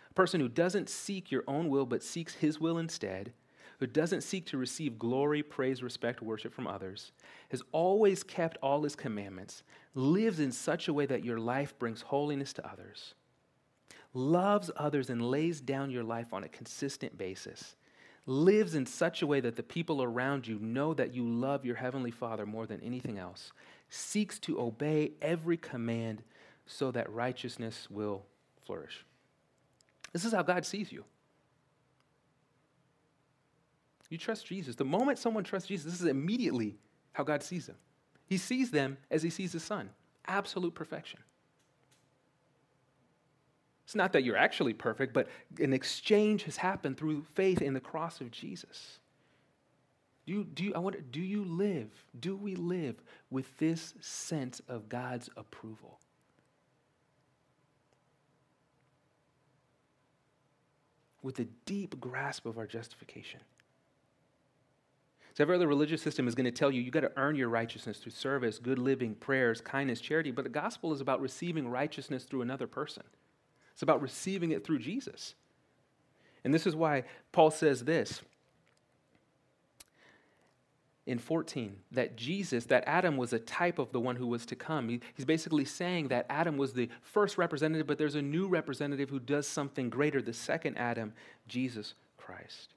A 0.10 0.14
person 0.14 0.40
who 0.40 0.50
doesn't 0.50 0.90
seek 0.90 1.32
your 1.32 1.44
own 1.48 1.70
will 1.70 1.86
but 1.86 2.04
seeks 2.04 2.34
his 2.36 2.60
will 2.60 2.78
instead, 2.78 3.32
who 3.80 3.88
doesn't 3.88 4.22
seek 4.22 4.46
to 4.48 4.58
receive 4.58 5.00
glory, 5.00 5.44
praise, 5.44 5.84
respect, 5.84 6.22
worship 6.22 6.54
from 6.54 6.68
others, 6.68 7.12
has 7.50 7.62
always 7.72 8.24
kept 8.24 8.58
all 8.62 8.84
his 8.84 8.96
commandments, 8.96 9.64
lives 9.94 10.40
in 10.40 10.52
such 10.52 10.88
a 10.88 10.94
way 10.94 11.06
that 11.06 11.24
your 11.24 11.40
life 11.40 11.78
brings 11.80 12.02
holiness 12.02 12.52
to 12.54 12.68
others, 12.70 13.14
loves 14.14 14.72
others, 14.76 15.10
and 15.10 15.22
lays 15.22 15.62
down 15.62 15.92
your 15.92 16.04
life 16.04 16.34
on 16.34 16.44
a 16.44 16.50
consistent 16.50 17.18
basis 17.18 17.76
lives 18.30 18.76
in 18.76 18.86
such 18.86 19.22
a 19.22 19.28
way 19.28 19.40
that 19.40 19.56
the 19.56 19.64
people 19.64 20.04
around 20.04 20.48
you 20.48 20.60
know 20.60 20.94
that 20.94 21.14
you 21.14 21.28
love 21.28 21.66
your 21.66 21.76
Heavenly 21.76 22.12
Father 22.12 22.46
more 22.46 22.66
than 22.66 22.82
anything 22.82 23.18
else, 23.18 23.52
seeks 23.90 24.38
to 24.40 24.60
obey 24.60 25.14
every 25.22 25.58
command 25.58 26.22
so 26.66 26.92
that 26.92 27.12
righteousness 27.12 27.88
will 27.90 28.24
flourish. 28.66 29.06
This 30.14 30.26
is 30.26 30.34
how 30.34 30.44
God 30.44 30.66
sees 30.66 30.92
you. 30.92 31.04
You 34.10 34.18
trust 34.18 34.48
Jesus. 34.48 34.76
The 34.76 34.86
moment 34.86 35.20
someone 35.20 35.44
trusts 35.44 35.68
Jesus, 35.68 35.92
this 35.92 36.02
is 36.02 36.08
immediately 36.08 36.78
how 37.14 37.24
God 37.24 37.44
sees 37.44 37.68
them. 37.68 37.76
He 38.26 38.38
sees 38.38 38.72
them 38.72 38.98
as 39.12 39.24
he 39.24 39.30
sees 39.30 39.54
his 39.54 39.64
son 39.64 39.90
absolute 40.28 40.76
perfection. 40.76 41.20
It's 43.90 43.96
not 43.96 44.14
that 44.14 44.24
you're 44.24 44.38
actually 44.38 44.74
perfect, 44.74 45.14
but 45.14 45.30
an 45.58 45.74
exchange 45.74 46.44
has 46.44 46.58
happened 46.58 46.96
through 46.96 47.26
faith 47.34 47.60
in 47.60 47.74
the 47.74 47.80
cross 47.80 48.22
of 48.22 48.30
Jesus. 48.30 49.00
Do 50.28 50.34
you, 50.34 50.44
do 50.44 50.64
you, 50.64 50.76
I 50.76 50.78
wonder, 50.78 51.02
do 51.02 51.20
you 51.20 51.44
live, 51.44 51.90
do 52.20 52.36
we 52.36 52.54
live 52.54 53.02
with 53.32 53.58
this 53.58 53.96
sense 54.00 54.62
of 54.68 54.90
God's 54.90 55.32
approval? 55.36 55.98
with 61.22 61.40
a 61.40 61.46
deep 61.66 62.00
grasp 62.00 62.46
of 62.46 62.58
our 62.58 62.66
justification. 62.66 63.42
So 65.34 65.44
every 65.44 65.56
other 65.56 65.68
religious 65.68 66.02
system 66.02 66.30
is 66.30 66.36
going 66.36 66.46
to 66.46 66.52
tell 66.52 66.72
you 66.72 66.82
you 66.82 66.92
got 66.92 67.02
to 67.02 67.12
earn 67.18 67.36
your 67.36 67.50
righteousness 67.50 67.98
through 67.98 68.14
service, 68.14 68.58
good 68.58 68.80
living, 68.80 69.16
prayers, 69.16 69.60
kindness, 69.60 70.00
charity. 70.00 70.32
But 70.32 70.46
the 70.46 70.50
gospel 70.50 70.94
is 70.94 71.02
about 71.02 71.20
receiving 71.20 71.68
righteousness 71.68 72.24
through 72.24 72.42
another 72.42 72.68
person. 72.68 73.04
It's 73.80 73.84
about 73.84 74.02
receiving 74.02 74.52
it 74.52 74.66
through 74.66 74.80
Jesus. 74.80 75.36
And 76.44 76.54
this 76.54 76.68
is 76.68 76.76
why 76.76 77.06
Paul 77.32 77.50
says 77.50 77.86
this 77.86 78.22
in 81.06 81.18
14 81.18 81.78
that 81.94 82.18
Jesus, 82.18 82.66
that 82.66 82.84
Adam 82.86 83.16
was 83.16 83.32
a 83.32 83.40
type 83.40 83.80
of 83.80 83.94
the 83.94 84.00
one 84.02 84.18
who 84.18 84.28
was 84.28 84.46
to 84.48 84.56
come. 84.58 84.90
He, 84.90 85.00
he's 85.16 85.24
basically 85.24 85.64
saying 85.64 86.10
that 86.10 86.26
Adam 86.30 86.58
was 86.58 86.74
the 86.74 86.90
first 87.02 87.38
representative, 87.38 87.88
but 87.88 87.98
there's 87.98 88.16
a 88.16 88.22
new 88.22 88.50
representative 88.50 89.10
who 89.10 89.18
does 89.18 89.48
something 89.48 89.90
greater, 89.90 90.22
the 90.22 90.34
second 90.34 90.78
Adam, 90.78 91.14
Jesus 91.48 91.94
Christ. 92.18 92.74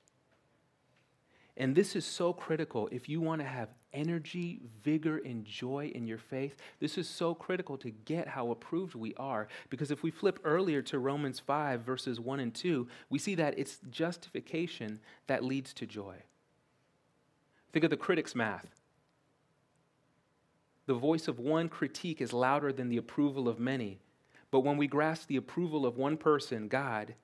And 1.56 1.74
this 1.74 1.94
is 1.94 2.06
so 2.06 2.32
critical 2.32 2.88
if 2.90 3.08
you 3.08 3.20
want 3.20 3.40
to 3.40 3.46
have 3.46 3.68
energy, 3.92 4.60
vigor, 4.82 5.18
and 5.18 5.44
joy 5.44 5.92
in 5.94 6.06
your 6.06 6.18
faith. 6.18 6.56
This 6.80 6.96
is 6.96 7.08
so 7.08 7.34
critical 7.34 7.76
to 7.78 7.90
get 7.90 8.28
how 8.28 8.50
approved 8.50 8.94
we 8.94 9.14
are. 9.16 9.48
Because 9.68 9.90
if 9.90 10.02
we 10.02 10.10
flip 10.10 10.40
earlier 10.44 10.80
to 10.82 10.98
Romans 10.98 11.40
5, 11.40 11.82
verses 11.82 12.18
1 12.18 12.40
and 12.40 12.54
2, 12.54 12.88
we 13.10 13.18
see 13.18 13.34
that 13.34 13.58
it's 13.58 13.78
justification 13.90 15.00
that 15.26 15.44
leads 15.44 15.74
to 15.74 15.86
joy. 15.86 16.16
Think 17.72 17.84
of 17.84 17.90
the 17.90 17.96
critic's 17.96 18.34
math. 18.34 18.80
The 20.86 20.94
voice 20.94 21.28
of 21.28 21.38
one 21.38 21.68
critique 21.68 22.20
is 22.20 22.32
louder 22.32 22.72
than 22.72 22.88
the 22.88 22.96
approval 22.96 23.48
of 23.48 23.60
many. 23.60 24.00
But 24.50 24.60
when 24.60 24.76
we 24.76 24.86
grasp 24.86 25.28
the 25.28 25.36
approval 25.36 25.86
of 25.86 25.96
one 25.96 26.16
person, 26.16 26.68
God, 26.68 27.14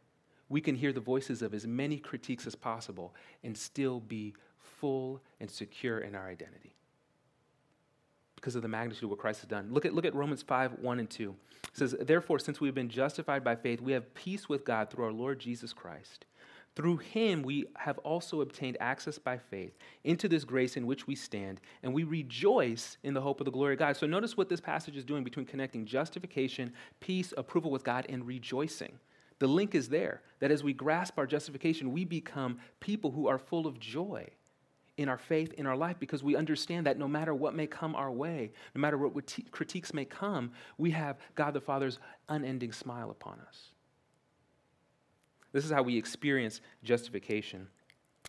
we 0.48 0.60
can 0.60 0.74
hear 0.74 0.92
the 0.92 1.00
voices 1.00 1.42
of 1.42 1.54
as 1.54 1.66
many 1.66 1.98
critiques 1.98 2.46
as 2.46 2.54
possible 2.54 3.14
and 3.42 3.56
still 3.56 4.00
be 4.00 4.34
full 4.58 5.20
and 5.40 5.50
secure 5.50 5.98
in 5.98 6.14
our 6.14 6.28
identity 6.28 6.74
because 8.36 8.54
of 8.54 8.62
the 8.62 8.68
magnitude 8.68 9.04
of 9.04 9.10
what 9.10 9.18
Christ 9.18 9.40
has 9.40 9.48
done. 9.48 9.68
Look 9.72 9.84
at, 9.84 9.94
look 9.94 10.04
at 10.04 10.14
Romans 10.14 10.42
5 10.42 10.78
1 10.80 10.98
and 11.00 11.10
2. 11.10 11.34
It 11.64 11.70
says, 11.72 11.94
Therefore, 12.00 12.38
since 12.38 12.60
we 12.60 12.68
have 12.68 12.74
been 12.74 12.88
justified 12.88 13.42
by 13.42 13.56
faith, 13.56 13.80
we 13.80 13.92
have 13.92 14.14
peace 14.14 14.48
with 14.48 14.64
God 14.64 14.90
through 14.90 15.04
our 15.04 15.12
Lord 15.12 15.38
Jesus 15.38 15.72
Christ. 15.72 16.24
Through 16.76 16.98
him, 16.98 17.42
we 17.42 17.64
have 17.76 17.98
also 17.98 18.40
obtained 18.40 18.76
access 18.78 19.18
by 19.18 19.38
faith 19.38 19.76
into 20.04 20.28
this 20.28 20.44
grace 20.44 20.76
in 20.76 20.86
which 20.86 21.08
we 21.08 21.16
stand, 21.16 21.60
and 21.82 21.92
we 21.92 22.04
rejoice 22.04 22.98
in 23.02 23.14
the 23.14 23.20
hope 23.20 23.40
of 23.40 23.46
the 23.46 23.50
glory 23.50 23.72
of 23.72 23.80
God. 23.80 23.96
So, 23.96 24.06
notice 24.06 24.36
what 24.36 24.48
this 24.48 24.60
passage 24.60 24.96
is 24.96 25.04
doing 25.04 25.24
between 25.24 25.46
connecting 25.46 25.84
justification, 25.84 26.72
peace, 27.00 27.34
approval 27.36 27.72
with 27.72 27.82
God, 27.82 28.06
and 28.08 28.24
rejoicing. 28.24 29.00
The 29.38 29.46
link 29.46 29.74
is 29.74 29.88
there 29.88 30.22
that 30.40 30.50
as 30.50 30.64
we 30.64 30.72
grasp 30.72 31.18
our 31.18 31.26
justification, 31.26 31.92
we 31.92 32.04
become 32.04 32.58
people 32.80 33.10
who 33.10 33.28
are 33.28 33.38
full 33.38 33.66
of 33.66 33.78
joy 33.78 34.26
in 34.96 35.08
our 35.08 35.18
faith, 35.18 35.52
in 35.54 35.66
our 35.66 35.76
life, 35.76 35.96
because 36.00 36.24
we 36.24 36.34
understand 36.34 36.86
that 36.86 36.98
no 36.98 37.06
matter 37.06 37.32
what 37.32 37.54
may 37.54 37.66
come 37.66 37.94
our 37.94 38.10
way, 38.10 38.50
no 38.74 38.80
matter 38.80 38.98
what 38.98 39.32
critiques 39.52 39.94
may 39.94 40.04
come, 40.04 40.50
we 40.76 40.90
have 40.90 41.18
God 41.36 41.54
the 41.54 41.60
Father's 41.60 42.00
unending 42.28 42.72
smile 42.72 43.10
upon 43.10 43.38
us. 43.46 43.68
This 45.52 45.64
is 45.64 45.70
how 45.70 45.82
we 45.82 45.96
experience 45.96 46.60
justification. 46.82 47.68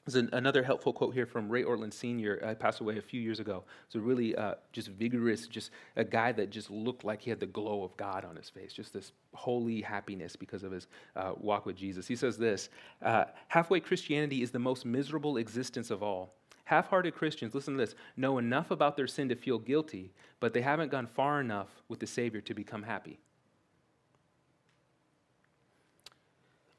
There's 0.10 0.24
an, 0.24 0.30
another 0.34 0.64
helpful 0.64 0.92
quote 0.92 1.14
here 1.14 1.28
from 1.28 1.50
Ray 1.50 1.62
Ortlund 1.64 1.94
Sr. 1.94 2.44
I 2.44 2.56
passed 2.56 2.80
away 2.80 2.98
a 2.98 3.02
few 3.02 3.22
years 3.22 3.40
ago. 3.40 3.64
A 3.94 4.00
really 4.00 4.36
uh, 4.36 4.56
just 4.72 4.88
vigorous, 4.88 5.46
just 5.46 5.70
a 5.96 6.04
guy 6.04 6.32
that 6.32 6.50
just 6.50 6.72
looked 6.72 7.04
like 7.04 7.22
he 7.22 7.30
had 7.30 7.40
the 7.40 7.46
glow 7.46 7.84
of 7.84 7.96
God 7.96 8.26
on 8.26 8.36
his 8.36 8.50
face, 8.50 8.74
just 8.74 8.92
this 8.92 9.12
holy 9.36 9.82
happiness 9.82 10.36
because 10.36 10.64
of 10.64 10.72
his 10.72 10.88
uh, 11.16 11.34
walk 11.38 11.68
with 11.68 11.76
Jesus. 11.76 12.08
He 12.08 12.16
says 12.16 12.40
this 12.40 12.70
uh, 13.04 13.26
Halfway 13.50 13.82
Christianity 13.82 14.42
is 14.42 14.50
the 14.50 14.58
most 14.58 14.84
miserable 14.84 15.38
existence 15.38 15.92
of 15.92 16.02
all. 16.02 16.34
Half 16.66 16.88
hearted 16.88 17.14
Christians, 17.14 17.54
listen 17.54 17.76
to 17.76 17.80
this, 17.80 17.94
know 18.18 18.40
enough 18.40 18.72
about 18.72 18.98
their 18.98 19.06
sin 19.06 19.30
to 19.30 19.36
feel 19.36 19.60
guilty, 19.60 20.12
but 20.40 20.54
they 20.54 20.62
haven't 20.62 20.90
gone 20.90 21.06
far 21.06 21.40
enough 21.40 21.68
with 21.88 22.00
the 22.00 22.08
Savior 22.08 22.42
to 22.42 22.56
become 22.56 22.82
happy. 22.82 23.20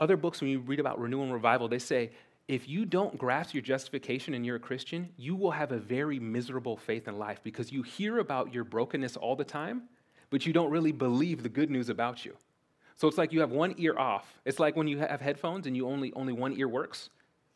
Other 0.00 0.16
books, 0.16 0.40
when 0.40 0.50
you 0.50 0.60
read 0.60 0.80
about 0.80 0.98
renewal 0.98 1.24
and 1.24 1.32
revival, 1.32 1.68
they 1.68 1.78
say 1.78 2.10
if 2.50 2.68
you 2.68 2.84
don't 2.84 3.16
grasp 3.16 3.54
your 3.54 3.62
justification 3.62 4.34
and 4.34 4.44
you're 4.44 4.56
a 4.56 4.60
Christian, 4.60 5.08
you 5.16 5.36
will 5.36 5.52
have 5.52 5.70
a 5.70 5.78
very 5.78 6.18
miserable 6.18 6.76
faith 6.76 7.06
in 7.06 7.16
life 7.16 7.38
because 7.44 7.70
you 7.70 7.84
hear 7.84 8.18
about 8.18 8.52
your 8.52 8.64
brokenness 8.64 9.16
all 9.16 9.36
the 9.36 9.44
time, 9.44 9.82
but 10.30 10.44
you 10.44 10.52
don't 10.52 10.68
really 10.68 10.90
believe 10.90 11.44
the 11.44 11.48
good 11.48 11.70
news 11.70 11.88
about 11.88 12.24
you. 12.24 12.36
So 12.96 13.06
it's 13.06 13.16
like 13.16 13.32
you 13.32 13.38
have 13.38 13.52
one 13.52 13.76
ear 13.78 13.96
off. 13.96 14.40
It's 14.44 14.58
like 14.58 14.74
when 14.74 14.88
you 14.88 14.98
have 14.98 15.20
headphones 15.20 15.68
and 15.68 15.76
you 15.76 15.86
only 15.86 16.12
only 16.14 16.32
one 16.32 16.58
ear 16.58 16.66
works, 16.66 17.08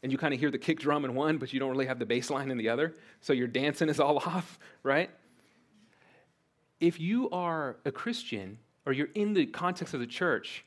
and 0.04 0.12
you 0.12 0.16
kind 0.16 0.33
of 0.33 0.38
hear 0.38 0.52
the 0.52 0.59
kick 0.59 0.78
drum 0.78 1.04
in 1.04 1.16
one, 1.16 1.38
but 1.38 1.52
you 1.52 1.59
don't 1.59 1.70
really 1.70 1.87
have 1.87 1.98
the 1.98 2.07
bass 2.07 2.30
line 2.30 2.52
in 2.52 2.57
the 2.57 2.68
other. 2.68 2.94
So 3.20 3.33
your 3.33 3.48
dancing 3.48 3.88
is 3.88 3.98
all 3.98 4.18
off, 4.26 4.61
right? 4.85 5.11
If 6.78 7.00
you 7.00 7.28
are 7.30 7.78
a 7.85 7.90
Christian 7.90 8.59
or 8.87 8.92
you're 8.92 9.09
in 9.16 9.35
the 9.35 9.46
context 9.46 9.92
of 9.92 9.98
the 9.98 10.07
church 10.07 10.64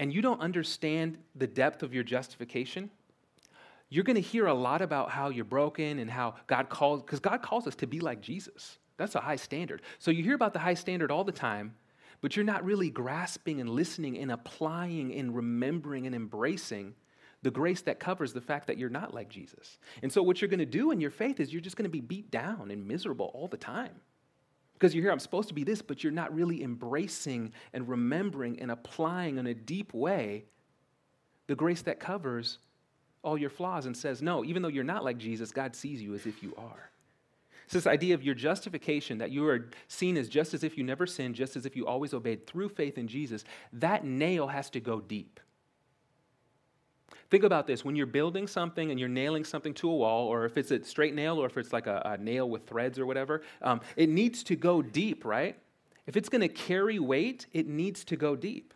and 0.00 0.12
you 0.12 0.20
don't 0.20 0.40
understand 0.40 1.16
the 1.36 1.46
depth 1.46 1.84
of 1.84 1.94
your 1.94 2.02
justification, 2.02 2.90
you're 3.92 4.04
going 4.04 4.16
to 4.16 4.22
hear 4.22 4.46
a 4.46 4.54
lot 4.54 4.80
about 4.80 5.10
how 5.10 5.28
you're 5.28 5.44
broken 5.44 5.98
and 5.98 6.10
how 6.10 6.34
God 6.46 6.70
calls, 6.70 7.02
because 7.02 7.20
God 7.20 7.42
calls 7.42 7.66
us 7.66 7.74
to 7.76 7.86
be 7.86 8.00
like 8.00 8.22
Jesus. 8.22 8.78
That's 8.96 9.16
a 9.16 9.20
high 9.20 9.36
standard. 9.36 9.82
So 9.98 10.10
you 10.10 10.22
hear 10.22 10.34
about 10.34 10.54
the 10.54 10.60
high 10.60 10.72
standard 10.72 11.10
all 11.10 11.24
the 11.24 11.32
time, 11.32 11.74
but 12.22 12.34
you're 12.34 12.44
not 12.44 12.64
really 12.64 12.88
grasping 12.88 13.60
and 13.60 13.68
listening 13.68 14.16
and 14.16 14.32
applying 14.32 15.12
and 15.14 15.36
remembering 15.36 16.06
and 16.06 16.14
embracing 16.14 16.94
the 17.42 17.50
grace 17.50 17.82
that 17.82 18.00
covers 18.00 18.32
the 18.32 18.40
fact 18.40 18.68
that 18.68 18.78
you're 18.78 18.88
not 18.88 19.12
like 19.12 19.28
Jesus. 19.28 19.78
And 20.02 20.10
so 20.10 20.22
what 20.22 20.40
you're 20.40 20.48
going 20.48 20.60
to 20.60 20.64
do 20.64 20.90
in 20.90 21.00
your 21.00 21.10
faith 21.10 21.38
is 21.38 21.52
you're 21.52 21.60
just 21.60 21.76
going 21.76 21.84
to 21.84 21.90
be 21.90 22.00
beat 22.00 22.30
down 22.30 22.70
and 22.70 22.88
miserable 22.88 23.30
all 23.34 23.48
the 23.48 23.58
time. 23.58 24.00
Because 24.72 24.94
you 24.94 25.02
hear, 25.02 25.10
I'm 25.10 25.18
supposed 25.18 25.48
to 25.48 25.54
be 25.54 25.64
this, 25.64 25.82
but 25.82 26.02
you're 26.02 26.12
not 26.14 26.34
really 26.34 26.62
embracing 26.62 27.52
and 27.74 27.86
remembering 27.86 28.58
and 28.58 28.70
applying 28.70 29.36
in 29.36 29.46
a 29.48 29.54
deep 29.54 29.92
way 29.92 30.46
the 31.46 31.54
grace 31.54 31.82
that 31.82 32.00
covers 32.00 32.58
all 33.22 33.38
your 33.38 33.50
flaws 33.50 33.86
and 33.86 33.96
says, 33.96 34.20
no, 34.20 34.44
even 34.44 34.62
though 34.62 34.68
you're 34.68 34.84
not 34.84 35.04
like 35.04 35.18
Jesus, 35.18 35.52
God 35.52 35.76
sees 35.76 36.02
you 36.02 36.14
as 36.14 36.26
if 36.26 36.42
you 36.42 36.54
are. 36.56 36.90
It's 37.64 37.74
this 37.74 37.86
idea 37.86 38.14
of 38.14 38.22
your 38.22 38.34
justification, 38.34 39.18
that 39.18 39.30
you 39.30 39.46
are 39.46 39.70
seen 39.88 40.16
as 40.16 40.28
just 40.28 40.52
as 40.52 40.64
if 40.64 40.76
you 40.76 40.84
never 40.84 41.06
sinned, 41.06 41.36
just 41.36 41.56
as 41.56 41.64
if 41.64 41.76
you 41.76 41.86
always 41.86 42.12
obeyed 42.12 42.46
through 42.46 42.68
faith 42.70 42.98
in 42.98 43.06
Jesus. 43.06 43.44
That 43.72 44.04
nail 44.04 44.48
has 44.48 44.68
to 44.70 44.80
go 44.80 45.00
deep. 45.00 45.40
Think 47.30 47.44
about 47.44 47.66
this 47.66 47.82
when 47.82 47.96
you're 47.96 48.04
building 48.06 48.46
something 48.46 48.90
and 48.90 49.00
you're 49.00 49.08
nailing 49.08 49.44
something 49.44 49.72
to 49.74 49.88
a 49.88 49.94
wall, 49.94 50.26
or 50.26 50.44
if 50.44 50.58
it's 50.58 50.70
a 50.70 50.84
straight 50.84 51.14
nail 51.14 51.38
or 51.40 51.46
if 51.46 51.56
it's 51.56 51.72
like 51.72 51.86
a, 51.86 52.02
a 52.04 52.22
nail 52.22 52.50
with 52.50 52.66
threads 52.66 52.98
or 52.98 53.06
whatever, 53.06 53.42
um, 53.62 53.80
it 53.96 54.10
needs 54.10 54.42
to 54.42 54.56
go 54.56 54.82
deep, 54.82 55.24
right? 55.24 55.56
If 56.06 56.16
it's 56.16 56.28
going 56.28 56.42
to 56.42 56.48
carry 56.48 56.98
weight, 56.98 57.46
it 57.52 57.66
needs 57.66 58.04
to 58.06 58.16
go 58.16 58.36
deep. 58.36 58.74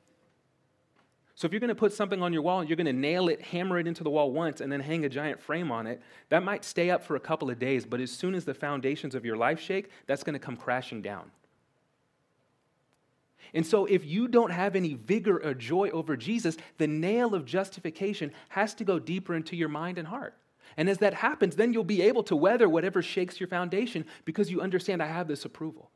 So 1.36 1.44
if 1.44 1.52
you're 1.52 1.60
going 1.60 1.68
to 1.68 1.74
put 1.74 1.92
something 1.92 2.22
on 2.22 2.32
your 2.32 2.40
wall 2.40 2.64
you're 2.64 2.76
going 2.76 2.86
to 2.86 2.92
nail 2.94 3.28
it, 3.28 3.42
hammer 3.42 3.78
it 3.78 3.86
into 3.86 4.02
the 4.02 4.10
wall 4.10 4.32
once, 4.32 4.60
and 4.60 4.72
then 4.72 4.80
hang 4.80 5.04
a 5.04 5.08
giant 5.08 5.40
frame 5.40 5.70
on 5.70 5.86
it, 5.86 6.00
that 6.30 6.42
might 6.42 6.64
stay 6.64 6.90
up 6.90 7.04
for 7.04 7.14
a 7.14 7.20
couple 7.20 7.50
of 7.50 7.58
days, 7.58 7.84
but 7.84 8.00
as 8.00 8.10
soon 8.10 8.34
as 8.34 8.46
the 8.46 8.54
foundations 8.54 9.14
of 9.14 9.24
your 9.24 9.36
life 9.36 9.60
shake, 9.60 9.90
that's 10.06 10.24
going 10.24 10.32
to 10.32 10.38
come 10.38 10.56
crashing 10.56 11.02
down. 11.02 11.30
And 13.54 13.64
so, 13.64 13.86
if 13.86 14.04
you 14.04 14.26
don't 14.26 14.50
have 14.50 14.74
any 14.74 14.94
vigor 14.94 15.38
or 15.38 15.54
joy 15.54 15.90
over 15.90 16.16
Jesus, 16.16 16.56
the 16.78 16.88
nail 16.88 17.34
of 17.34 17.44
justification 17.44 18.32
has 18.48 18.74
to 18.74 18.84
go 18.84 18.98
deeper 18.98 19.34
into 19.34 19.54
your 19.56 19.68
mind 19.68 19.98
and 19.98 20.08
heart. 20.08 20.34
And 20.76 20.88
as 20.88 20.98
that 20.98 21.14
happens, 21.14 21.54
then 21.54 21.72
you'll 21.72 21.84
be 21.84 22.02
able 22.02 22.24
to 22.24 22.34
weather 22.34 22.68
whatever 22.68 23.02
shakes 23.02 23.38
your 23.38 23.48
foundation 23.48 24.04
because 24.24 24.50
you 24.50 24.60
understand 24.60 25.02
I 25.02 25.06
have 25.06 25.28
this 25.28 25.44
approval. 25.44 25.90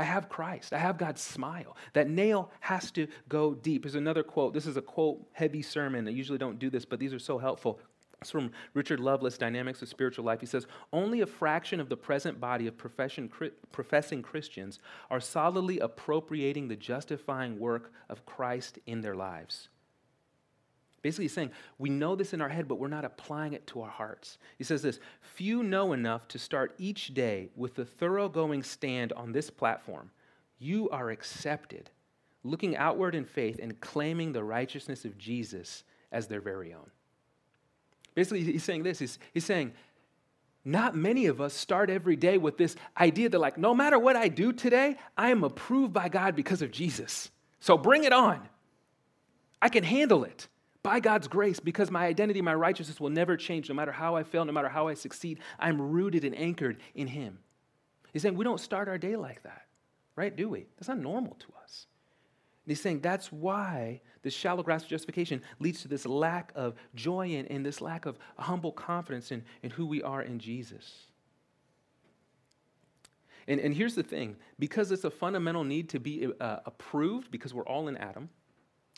I 0.00 0.04
have 0.04 0.30
Christ. 0.30 0.72
I 0.72 0.78
have 0.78 0.96
God's 0.96 1.20
smile. 1.20 1.76
That 1.92 2.08
nail 2.08 2.50
has 2.60 2.90
to 2.92 3.06
go 3.28 3.52
deep. 3.52 3.82
There's 3.82 3.94
another 3.94 4.22
quote. 4.22 4.54
This 4.54 4.64
is 4.64 4.78
a 4.78 4.82
quote 4.82 5.20
heavy 5.32 5.60
sermon. 5.60 6.08
I 6.08 6.10
usually 6.12 6.38
don't 6.38 6.58
do 6.58 6.70
this, 6.70 6.86
but 6.86 6.98
these 6.98 7.12
are 7.12 7.18
so 7.18 7.36
helpful. 7.36 7.78
It's 8.22 8.30
from 8.30 8.50
Richard 8.72 8.98
Lovelace, 8.98 9.36
Dynamics 9.36 9.82
of 9.82 9.88
Spiritual 9.90 10.24
Life. 10.24 10.40
He 10.40 10.46
says, 10.46 10.66
Only 10.90 11.20
a 11.20 11.26
fraction 11.26 11.80
of 11.80 11.90
the 11.90 11.98
present 11.98 12.40
body 12.40 12.66
of 12.66 12.78
professing 12.78 14.22
Christians 14.22 14.78
are 15.10 15.20
solidly 15.20 15.78
appropriating 15.80 16.68
the 16.68 16.76
justifying 16.76 17.58
work 17.58 17.92
of 18.08 18.24
Christ 18.24 18.78
in 18.86 19.02
their 19.02 19.14
lives. 19.14 19.68
Basically, 21.02 21.24
he's 21.24 21.32
saying, 21.32 21.50
we 21.78 21.88
know 21.88 22.14
this 22.14 22.34
in 22.34 22.42
our 22.42 22.48
head, 22.48 22.68
but 22.68 22.78
we're 22.78 22.88
not 22.88 23.04
applying 23.06 23.54
it 23.54 23.66
to 23.68 23.80
our 23.80 23.90
hearts. 23.90 24.38
He 24.58 24.64
says 24.64 24.82
this 24.82 25.00
Few 25.22 25.62
know 25.62 25.92
enough 25.92 26.28
to 26.28 26.38
start 26.38 26.74
each 26.78 27.14
day 27.14 27.48
with 27.56 27.78
a 27.78 27.84
thoroughgoing 27.84 28.62
stand 28.62 29.12
on 29.14 29.32
this 29.32 29.48
platform. 29.48 30.10
You 30.58 30.90
are 30.90 31.10
accepted, 31.10 31.90
looking 32.44 32.76
outward 32.76 33.14
in 33.14 33.24
faith 33.24 33.58
and 33.62 33.80
claiming 33.80 34.32
the 34.32 34.44
righteousness 34.44 35.06
of 35.06 35.16
Jesus 35.16 35.84
as 36.12 36.26
their 36.26 36.42
very 36.42 36.74
own. 36.74 36.90
Basically, 38.14 38.42
he's 38.42 38.64
saying 38.64 38.82
this 38.82 38.98
he's, 38.98 39.18
he's 39.32 39.44
saying, 39.44 39.72
not 40.64 40.94
many 40.94 41.26
of 41.26 41.40
us 41.40 41.54
start 41.54 41.88
every 41.88 42.16
day 42.16 42.36
with 42.36 42.58
this 42.58 42.76
idea 42.98 43.30
that, 43.30 43.38
like, 43.38 43.56
no 43.56 43.74
matter 43.74 43.98
what 43.98 44.16
I 44.16 44.28
do 44.28 44.52
today, 44.52 44.96
I 45.16 45.30
am 45.30 45.42
approved 45.44 45.94
by 45.94 46.10
God 46.10 46.36
because 46.36 46.60
of 46.60 46.70
Jesus. 46.70 47.30
So 47.60 47.78
bring 47.78 48.04
it 48.04 48.12
on. 48.12 48.46
I 49.62 49.70
can 49.70 49.84
handle 49.84 50.24
it. 50.24 50.48
By 50.82 51.00
God's 51.00 51.28
grace, 51.28 51.60
because 51.60 51.90
my 51.90 52.06
identity, 52.06 52.40
my 52.40 52.54
righteousness 52.54 53.00
will 53.00 53.10
never 53.10 53.36
change, 53.36 53.68
no 53.68 53.74
matter 53.74 53.92
how 53.92 54.16
I 54.16 54.22
fail, 54.22 54.44
no 54.44 54.52
matter 54.52 54.68
how 54.68 54.88
I 54.88 54.94
succeed, 54.94 55.40
I'm 55.58 55.80
rooted 55.80 56.24
and 56.24 56.36
anchored 56.38 56.78
in 56.94 57.06
Him. 57.06 57.38
He's 58.12 58.22
saying 58.22 58.34
we 58.34 58.44
don't 58.44 58.60
start 58.60 58.88
our 58.88 58.98
day 58.98 59.16
like 59.16 59.42
that, 59.42 59.66
right? 60.16 60.34
Do 60.34 60.48
we? 60.48 60.66
That's 60.76 60.88
not 60.88 60.98
normal 60.98 61.34
to 61.34 61.46
us. 61.62 61.86
And 62.64 62.72
he's 62.72 62.80
saying 62.80 63.00
that's 63.00 63.32
why 63.32 64.00
this 64.22 64.34
shallow 64.34 64.62
grasp 64.62 64.86
of 64.86 64.90
justification 64.90 65.42
leads 65.58 65.82
to 65.82 65.88
this 65.88 66.06
lack 66.06 66.52
of 66.54 66.74
joy 66.94 67.28
in 67.28 67.46
and 67.46 67.64
this 67.64 67.80
lack 67.80 68.06
of 68.06 68.18
humble 68.38 68.72
confidence 68.72 69.32
in, 69.32 69.44
in 69.62 69.70
who 69.70 69.86
we 69.86 70.02
are 70.02 70.22
in 70.22 70.38
Jesus. 70.38 71.06
And, 73.48 73.60
and 73.60 73.74
here's 73.74 73.94
the 73.94 74.02
thing 74.02 74.36
because 74.58 74.92
it's 74.92 75.04
a 75.04 75.10
fundamental 75.10 75.64
need 75.64 75.88
to 75.90 75.98
be 75.98 76.28
uh, 76.40 76.58
approved, 76.66 77.30
because 77.30 77.52
we're 77.52 77.66
all 77.66 77.88
in 77.88 77.96
Adam, 77.96 78.28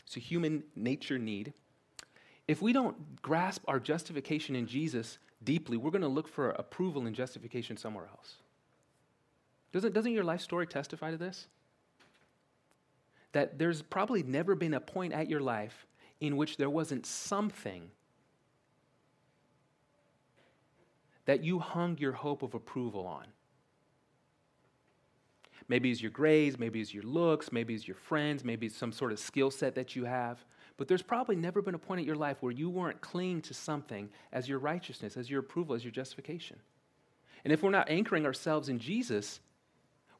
it's 0.05 0.17
a 0.17 0.19
human 0.19 0.63
nature 0.75 1.17
need. 1.17 1.53
If 2.47 2.61
we 2.61 2.73
don't 2.73 3.21
grasp 3.21 3.63
our 3.67 3.79
justification 3.79 4.55
in 4.55 4.67
Jesus 4.67 5.17
deeply, 5.43 5.77
we're 5.77 5.91
going 5.91 6.01
to 6.01 6.07
look 6.07 6.27
for 6.27 6.49
approval 6.51 7.05
and 7.05 7.15
justification 7.15 7.77
somewhere 7.77 8.07
else. 8.09 8.35
Doesn't, 9.71 9.93
doesn't 9.93 10.11
your 10.11 10.23
life 10.23 10.41
story 10.41 10.67
testify 10.67 11.11
to 11.11 11.17
this? 11.17 11.47
That 13.31 13.57
there's 13.57 13.81
probably 13.81 14.23
never 14.23 14.55
been 14.55 14.73
a 14.73 14.79
point 14.79 15.13
at 15.13 15.29
your 15.29 15.39
life 15.39 15.87
in 16.19 16.37
which 16.37 16.57
there 16.57 16.69
wasn't 16.69 17.05
something 17.05 17.89
that 21.25 21.43
you 21.43 21.59
hung 21.59 21.97
your 21.97 22.11
hope 22.11 22.43
of 22.43 22.53
approval 22.53 23.07
on. 23.07 23.25
Maybe 25.69 25.89
it's 25.91 26.01
your 26.01 26.11
grades, 26.11 26.59
maybe 26.59 26.81
it's 26.81 26.93
your 26.93 27.03
looks, 27.03 27.51
maybe 27.51 27.73
it's 27.73 27.87
your 27.87 27.95
friends, 27.95 28.43
maybe 28.43 28.67
it's 28.67 28.75
some 28.75 28.91
sort 28.91 29.11
of 29.11 29.19
skill 29.19 29.49
set 29.49 29.75
that 29.75 29.95
you 29.95 30.03
have. 30.05 30.43
But 30.77 30.87
there's 30.87 31.03
probably 31.03 31.35
never 31.35 31.61
been 31.61 31.75
a 31.75 31.79
point 31.79 32.01
in 32.01 32.07
your 32.07 32.15
life 32.15 32.37
where 32.41 32.51
you 32.51 32.69
weren't 32.69 33.01
clinging 33.01 33.41
to 33.43 33.53
something 33.53 34.09
as 34.31 34.49
your 34.49 34.59
righteousness, 34.59 35.17
as 35.17 35.29
your 35.29 35.39
approval, 35.39 35.75
as 35.75 35.83
your 35.83 35.91
justification. 35.91 36.57
And 37.43 37.53
if 37.53 37.61
we're 37.61 37.71
not 37.71 37.89
anchoring 37.89 38.25
ourselves 38.25 38.69
in 38.69 38.79
Jesus, 38.79 39.39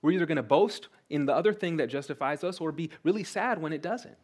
we're 0.01 0.11
either 0.11 0.25
going 0.25 0.37
to 0.37 0.43
boast 0.43 0.89
in 1.09 1.25
the 1.25 1.33
other 1.33 1.53
thing 1.53 1.77
that 1.77 1.87
justifies 1.87 2.43
us 2.43 2.59
or 2.59 2.71
be 2.71 2.91
really 3.03 3.23
sad 3.23 3.61
when 3.61 3.73
it 3.73 3.81
doesn't. 3.81 4.15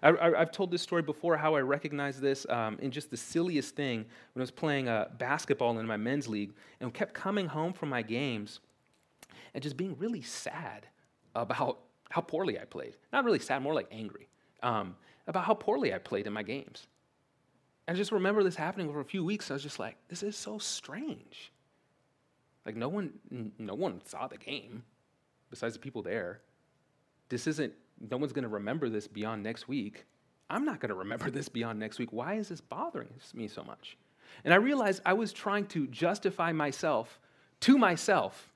I, 0.00 0.30
have 0.38 0.52
told 0.52 0.70
this 0.70 0.82
story 0.82 1.02
before 1.02 1.36
how 1.36 1.56
I 1.56 1.60
recognized 1.60 2.20
this 2.20 2.46
um, 2.48 2.78
in 2.80 2.92
just 2.92 3.10
the 3.10 3.16
silliest 3.16 3.74
thing 3.74 3.98
when 4.32 4.40
I 4.40 4.44
was 4.44 4.50
playing 4.52 4.88
uh, 4.88 5.08
basketball 5.18 5.76
in 5.78 5.86
my 5.86 5.96
men's 5.96 6.28
league 6.28 6.52
and 6.80 6.94
kept 6.94 7.14
coming 7.14 7.48
home 7.48 7.72
from 7.72 7.88
my 7.88 8.02
games 8.02 8.60
and 9.54 9.62
just 9.62 9.76
being 9.76 9.96
really 9.98 10.22
sad 10.22 10.86
about 11.34 11.80
how 12.10 12.20
poorly 12.20 12.60
I 12.60 12.64
played. 12.64 12.94
Not 13.12 13.24
really 13.24 13.40
sad, 13.40 13.60
more 13.60 13.74
like 13.74 13.88
angry 13.90 14.28
um, 14.62 14.96
about 15.28 15.44
how 15.44 15.54
poorly 15.54 15.94
I 15.94 15.98
played 15.98 16.26
in 16.26 16.32
my 16.32 16.42
games. 16.42 16.88
And 17.86 17.96
I 17.96 17.98
just 17.98 18.10
remember 18.10 18.42
this 18.42 18.56
happening 18.56 18.88
over 18.88 19.00
a 19.00 19.04
few 19.04 19.24
weeks. 19.24 19.50
I 19.50 19.54
was 19.54 19.62
just 19.62 19.78
like, 19.78 19.96
this 20.08 20.22
is 20.22 20.36
so 20.36 20.58
strange. 20.58 21.52
Like 22.66 22.74
no 22.74 22.88
one, 22.88 23.12
no 23.58 23.74
one 23.74 24.00
saw 24.04 24.26
the 24.26 24.38
game 24.38 24.82
besides 25.50 25.74
the 25.74 25.80
people 25.80 26.02
there. 26.02 26.40
This 27.28 27.46
isn't, 27.46 27.72
no 28.10 28.16
one's 28.16 28.32
going 28.32 28.42
to 28.42 28.48
remember 28.48 28.88
this 28.88 29.06
beyond 29.06 29.42
next 29.42 29.68
week. 29.68 30.04
I'm 30.50 30.64
not 30.64 30.80
going 30.80 30.88
to 30.88 30.94
remember 30.94 31.30
this 31.30 31.48
beyond 31.48 31.78
next 31.78 31.98
week. 31.98 32.12
Why 32.12 32.34
is 32.34 32.48
this 32.48 32.60
bothering 32.60 33.08
me 33.34 33.48
so 33.48 33.62
much? 33.62 33.96
And 34.44 34.52
I 34.52 34.58
realized 34.58 35.02
I 35.04 35.12
was 35.12 35.32
trying 35.32 35.66
to 35.68 35.86
justify 35.86 36.52
myself 36.52 37.20
to 37.60 37.78
myself 37.78 38.52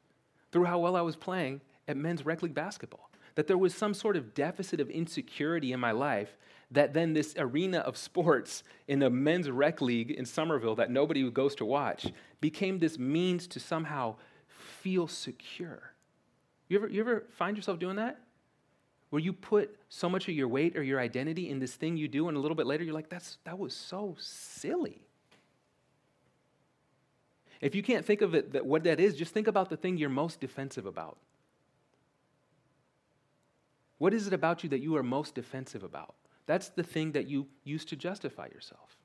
through 0.53 0.65
how 0.65 0.79
well 0.79 0.97
I 0.97 1.01
was 1.01 1.17
playing 1.17 1.61
at 1.89 1.97
men's 1.97 2.25
rec 2.25 2.43
league 2.43 2.55
basketball. 2.55 3.11
That 3.35 3.47
there 3.47 3.59
was 3.59 3.75
some 3.75 3.95
sort 3.95 4.17
of 4.17 4.35
deficit 4.35 4.79
of 4.79 4.91
insecurity 4.91 5.73
in 5.73 5.81
my 5.81 5.93
life 5.93 6.37
that 6.73 6.95
then 6.95 7.13
this 7.13 7.35
arena 7.39 7.79
of 7.79 7.97
sports 7.97 8.65
in 8.89 8.99
the 8.99 9.11
men's 9.11 9.51
rec 9.51 9.81
league 9.81 10.11
in 10.11 10.25
Somerville 10.25 10.75
that 10.77 10.91
nobody 10.91 11.31
goes 11.31 11.55
to 11.57 11.65
watch 11.65 12.07
became 12.41 12.79
this 12.79 12.99
means 12.99 13.47
to 13.49 13.61
somehow 13.61 14.17
feel 14.47 15.07
secure. 15.07 15.93
You 16.69 16.79
ever, 16.79 16.89
you 16.89 17.01
ever 17.01 17.25
find 17.37 17.57
yourself 17.57 17.79
doing 17.79 17.97
that? 17.97 18.19
Where 19.11 19.21
you 19.21 19.35
put 19.35 19.79
so 19.91 20.09
much 20.09 20.29
of 20.29 20.35
your 20.35 20.49
weight 20.49 20.77
or 20.77 20.83
your 20.83 20.99
identity 20.99 21.51
in 21.51 21.59
this 21.59 21.75
thing 21.75 21.99
you 21.99 22.09
do, 22.09 22.29
and 22.29 22.37
a 22.37 22.41
little 22.41 22.55
bit 22.55 22.67
later 22.67 22.83
you're 22.83 22.95
like, 22.95 23.11
That's, 23.11 23.37
that 23.45 23.59
was 23.59 23.75
so 23.75 24.17
silly. 24.19 25.03
If 27.61 27.75
you 27.75 27.83
can't 27.83 28.05
think 28.05 28.23
of 28.23 28.35
it, 28.35 28.55
that 28.55 28.65
what 28.67 28.85
that 28.85 28.99
is, 28.99 29.15
just 29.15 29.33
think 29.33 29.47
about 29.47 29.69
the 29.69 29.77
thing 29.77 29.97
you're 29.97 30.09
most 30.09 30.41
defensive 30.41 30.87
about. 30.87 31.19
What 33.99 34.13
is 34.15 34.27
it 34.27 34.33
about 34.33 34.65
you 34.65 34.71
that 34.71 34.81
you 34.81 34.97
are 34.97 35.03
most 35.03 35.35
defensive 35.35 35.85
about? 35.85 36.15
That's 36.47 36.69
the 36.69 36.83
thing 36.83 37.13
that 37.13 37.29
you 37.29 37.47
use 37.65 37.85
to 37.87 37.97
justify 37.97 38.47
yourself. 38.47 38.97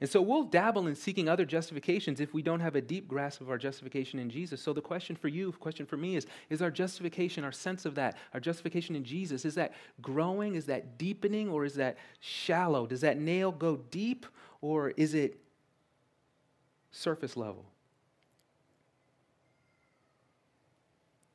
And 0.00 0.08
so 0.08 0.22
we'll 0.22 0.44
dabble 0.44 0.86
in 0.86 0.94
seeking 0.94 1.28
other 1.28 1.44
justifications 1.44 2.20
if 2.20 2.32
we 2.32 2.40
don't 2.40 2.60
have 2.60 2.76
a 2.76 2.80
deep 2.80 3.08
grasp 3.08 3.40
of 3.40 3.50
our 3.50 3.58
justification 3.58 4.20
in 4.20 4.30
Jesus. 4.30 4.62
So 4.62 4.72
the 4.72 4.80
question 4.80 5.16
for 5.16 5.26
you, 5.26 5.50
question 5.52 5.86
for 5.86 5.96
me 5.96 6.14
is 6.14 6.26
is 6.50 6.62
our 6.62 6.70
justification, 6.70 7.42
our 7.42 7.50
sense 7.50 7.84
of 7.84 7.96
that, 7.96 8.16
our 8.32 8.38
justification 8.38 8.94
in 8.94 9.02
Jesus, 9.02 9.44
is 9.44 9.56
that 9.56 9.72
growing, 10.00 10.54
is 10.54 10.66
that 10.66 10.98
deepening, 10.98 11.48
or 11.48 11.64
is 11.64 11.74
that 11.74 11.98
shallow? 12.20 12.86
Does 12.86 13.00
that 13.00 13.18
nail 13.18 13.50
go 13.50 13.76
deep, 13.90 14.24
or 14.60 14.90
is 14.90 15.14
it 15.14 15.40
surface 16.90 17.36
level. 17.36 17.64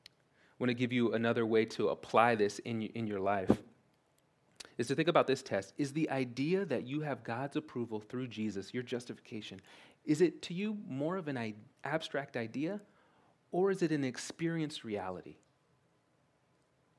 I 0.06 0.64
want 0.64 0.70
to 0.70 0.76
give 0.76 0.94
you 0.94 1.14
another 1.14 1.46
way 1.46 1.66
to 1.66 1.90
apply 1.90 2.36
this 2.36 2.60
in, 2.60 2.84
in 2.84 3.08
your 3.08 3.20
life 3.20 3.52
is 4.78 4.88
to 4.88 4.96
think 4.96 5.08
about 5.08 5.28
this 5.28 5.44
test. 5.44 5.74
Is 5.78 5.94
the 5.94 6.10
idea 6.10 6.66
that 6.66 6.86
you 6.86 7.02
have 7.02 7.24
God's 7.24 7.56
approval 7.56 8.00
through 8.00 8.28
Jesus, 8.28 8.74
your 8.74 8.84
justification, 8.84 9.62
is 10.06 10.22
it 10.22 10.42
to 10.44 10.54
you 10.54 10.78
more 10.88 11.18
of 11.18 11.28
an 11.28 11.54
abstract 11.84 12.36
idea 12.36 12.82
or 13.52 13.72
is 13.72 13.82
it 13.82 13.92
an 13.92 14.04
experienced 14.04 14.84
reality? 14.84 15.36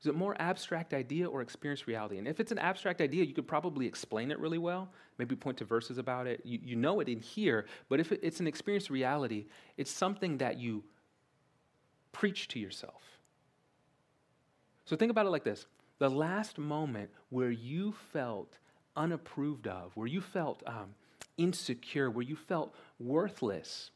Is 0.01 0.09
it 0.09 0.15
more 0.15 0.37
abstract 0.39 0.93
idea 0.93 1.27
or 1.27 1.41
experienced 1.41 1.87
reality? 1.87 2.19
And 2.19 2.29
if 2.29 2.39
it's 2.39 2.53
an 2.53 2.59
abstract 2.59 3.01
idea, 3.01 3.25
you 3.25 3.33
could 3.33 3.47
probably 3.47 3.87
explain 3.87 4.31
it 4.31 4.39
really 4.39 4.59
well, 4.59 4.91
maybe 5.19 5.35
point 5.35 5.57
to 5.59 5.65
verses 5.65 5.97
about 5.97 6.27
it. 6.27 6.43
You, 6.45 6.59
you 6.63 6.77
know 6.77 7.01
it 7.01 7.09
in 7.09 7.21
here, 7.21 7.65
but 7.89 8.01
if 8.01 8.13
it's 8.13 8.39
an 8.39 8.47
experienced 8.47 8.91
reality, 8.91 9.47
it's 9.79 9.91
something 9.91 10.39
that 10.39 10.59
you 10.59 10.85
preach 12.13 12.49
to 12.49 12.61
yourself. 12.61 13.03
So 14.85 14.95
think 14.95 15.11
about 15.11 15.25
it 15.27 15.31
like 15.31 15.45
this 15.45 15.67
the 16.05 16.11
last 16.11 16.59
moment 16.59 17.09
where 17.31 17.51
you 17.51 17.95
felt 18.13 18.59
unapproved 18.95 19.67
of, 19.67 19.97
where 19.97 20.07
you 20.07 20.21
felt 20.21 20.63
um, 20.67 20.95
insecure, 21.39 22.11
where 22.11 22.23
you 22.23 22.37
felt 22.37 22.75
worthless, 22.99 23.91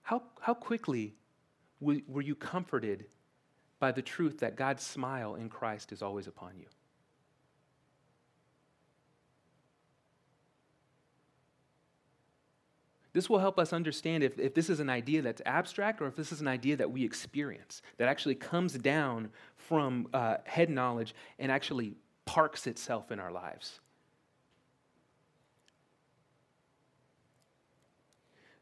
how, 0.00 0.22
how 0.40 0.54
quickly 0.54 1.14
were 1.80 2.22
you 2.22 2.34
comforted 2.34 3.04
by 3.78 3.92
the 3.92 4.00
truth 4.00 4.38
that 4.38 4.56
God's 4.56 4.82
smile 4.82 5.34
in 5.34 5.50
Christ 5.50 5.92
is 5.92 6.00
always 6.00 6.26
upon 6.26 6.56
you? 6.56 6.64
This 13.12 13.28
will 13.28 13.38
help 13.38 13.58
us 13.58 13.72
understand 13.72 14.22
if, 14.22 14.38
if 14.38 14.54
this 14.54 14.70
is 14.70 14.80
an 14.80 14.90
idea 14.90 15.22
that's 15.22 15.42
abstract 15.46 16.00
or 16.00 16.06
if 16.06 16.16
this 16.16 16.32
is 16.32 16.40
an 16.40 16.48
idea 16.48 16.76
that 16.76 16.90
we 16.90 17.04
experience, 17.04 17.82
that 17.96 18.08
actually 18.08 18.34
comes 18.34 18.74
down 18.74 19.30
from 19.56 20.08
uh, 20.12 20.36
head 20.44 20.70
knowledge 20.70 21.14
and 21.38 21.50
actually 21.50 21.94
parks 22.26 22.66
itself 22.66 23.10
in 23.10 23.18
our 23.18 23.32
lives. 23.32 23.80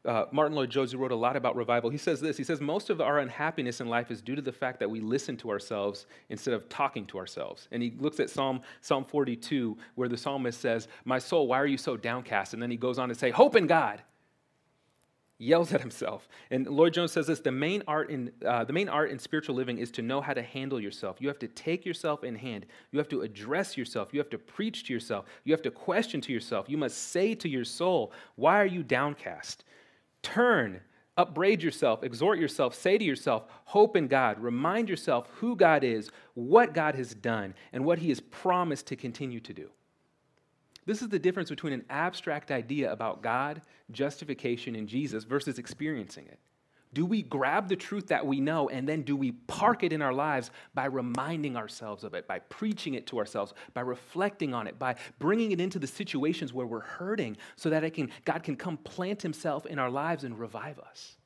uh, 0.07 0.25
Martyn 0.31 0.55
Lloyd-Jones, 0.55 0.93
who 0.93 0.97
wrote 0.97 1.11
a 1.11 1.15
lot 1.15 1.35
about 1.35 1.55
revival, 1.55 1.89
he 1.89 1.97
says 1.97 2.21
this. 2.21 2.37
He 2.37 2.43
says, 2.43 2.61
Most 2.61 2.89
of 2.89 3.01
our 3.01 3.19
unhappiness 3.19 3.81
in 3.81 3.87
life 3.87 4.09
is 4.09 4.21
due 4.21 4.35
to 4.35 4.41
the 4.41 4.53
fact 4.53 4.79
that 4.79 4.89
we 4.89 5.01
listen 5.01 5.35
to 5.37 5.49
ourselves 5.49 6.05
instead 6.29 6.53
of 6.53 6.67
talking 6.69 7.05
to 7.07 7.17
ourselves. 7.17 7.67
And 7.71 7.83
he 7.83 7.93
looks 7.99 8.19
at 8.21 8.29
Psalm, 8.29 8.61
Psalm 8.79 9.03
42, 9.03 9.77
where 9.95 10.07
the 10.07 10.17
psalmist 10.17 10.61
says, 10.61 10.87
My 11.03 11.19
soul, 11.19 11.47
why 11.47 11.59
are 11.59 11.65
you 11.65 11.77
so 11.77 11.97
downcast? 11.97 12.53
And 12.53 12.63
then 12.63 12.71
he 12.71 12.77
goes 12.77 12.97
on 12.97 13.09
to 13.09 13.15
say, 13.15 13.31
Hope 13.31 13.57
in 13.57 13.67
God. 13.67 14.01
Yells 15.39 15.71
at 15.71 15.81
himself. 15.81 16.27
And 16.49 16.65
Lloyd-Jones 16.65 17.11
says 17.11 17.27
this 17.27 17.39
the 17.39 17.51
main, 17.51 17.83
art 17.87 18.09
in, 18.09 18.31
uh, 18.43 18.63
the 18.63 18.73
main 18.73 18.89
art 18.89 19.11
in 19.11 19.19
spiritual 19.19 19.55
living 19.55 19.77
is 19.77 19.91
to 19.91 20.01
know 20.01 20.19
how 20.19 20.33
to 20.33 20.41
handle 20.41 20.79
yourself. 20.79 21.17
You 21.19 21.27
have 21.27 21.37
to 21.39 21.47
take 21.47 21.85
yourself 21.85 22.23
in 22.23 22.35
hand. 22.35 22.65
You 22.91 22.97
have 22.97 23.09
to 23.09 23.21
address 23.21 23.77
yourself. 23.77 24.13
You 24.13 24.19
have 24.19 24.31
to 24.31 24.39
preach 24.39 24.85
to 24.85 24.93
yourself. 24.93 25.25
You 25.43 25.53
have 25.53 25.61
to 25.61 25.71
question 25.71 26.21
to 26.21 26.33
yourself. 26.33 26.67
You 26.69 26.77
must 26.77 26.97
say 26.97 27.35
to 27.35 27.47
your 27.47 27.65
soul, 27.65 28.11
Why 28.35 28.59
are 28.59 28.65
you 28.65 28.81
downcast? 28.81 29.63
Turn, 30.23 30.81
upbraid 31.17 31.61
yourself, 31.61 32.03
exhort 32.03 32.39
yourself, 32.39 32.73
say 32.75 32.97
to 32.97 33.03
yourself, 33.03 33.45
hope 33.65 33.95
in 33.95 34.07
God. 34.07 34.39
Remind 34.39 34.89
yourself 34.89 35.29
who 35.35 35.55
God 35.55 35.83
is, 35.83 36.09
what 36.33 36.73
God 36.73 36.95
has 36.95 37.13
done, 37.13 37.53
and 37.73 37.85
what 37.85 37.99
He 37.99 38.09
has 38.09 38.19
promised 38.19 38.87
to 38.87 38.95
continue 38.95 39.39
to 39.41 39.53
do. 39.53 39.69
This 40.87 41.01
is 41.01 41.09
the 41.09 41.19
difference 41.19 41.49
between 41.49 41.73
an 41.73 41.83
abstract 41.89 42.49
idea 42.49 42.93
about 42.93 43.21
God, 43.21 43.61
justification, 43.91 44.73
and 44.73 44.87
Jesus 44.87 45.25
versus 45.25 45.59
experiencing 45.59 46.25
it. 46.27 46.39
Do 46.93 47.05
we 47.05 47.21
grab 47.21 47.67
the 47.67 47.75
truth 47.75 48.07
that 48.07 48.25
we 48.25 48.39
know 48.39 48.69
and 48.69 48.87
then 48.87 49.01
do 49.01 49.17
we 49.17 49.33
park 49.33 49.83
it 49.83 49.91
in 49.91 50.01
our 50.01 50.13
lives 50.13 50.49
by 50.73 50.85
reminding 50.85 51.57
ourselves 51.57 52.05
of 52.05 52.13
it, 52.13 52.25
by 52.25 52.39
preaching 52.39 52.93
it 52.93 53.05
to 53.07 53.19
ourselves, 53.19 53.53
by 53.73 53.81
reflecting 53.81 54.53
on 54.53 54.65
it, 54.65 54.79
by 54.79 54.95
bringing 55.19 55.51
it 55.51 55.59
into 55.59 55.77
the 55.77 55.87
situations 55.87 56.53
where 56.53 56.65
we're 56.65 56.79
hurting 56.79 57.35
so 57.57 57.69
that 57.69 57.93
can, 57.93 58.09
God 58.23 58.41
can 58.41 58.55
come 58.55 58.77
plant 58.77 59.21
himself 59.21 59.65
in 59.65 59.79
our 59.79 59.89
lives 59.89 60.23
and 60.23 60.39
revive 60.39 60.79
us? 60.79 61.17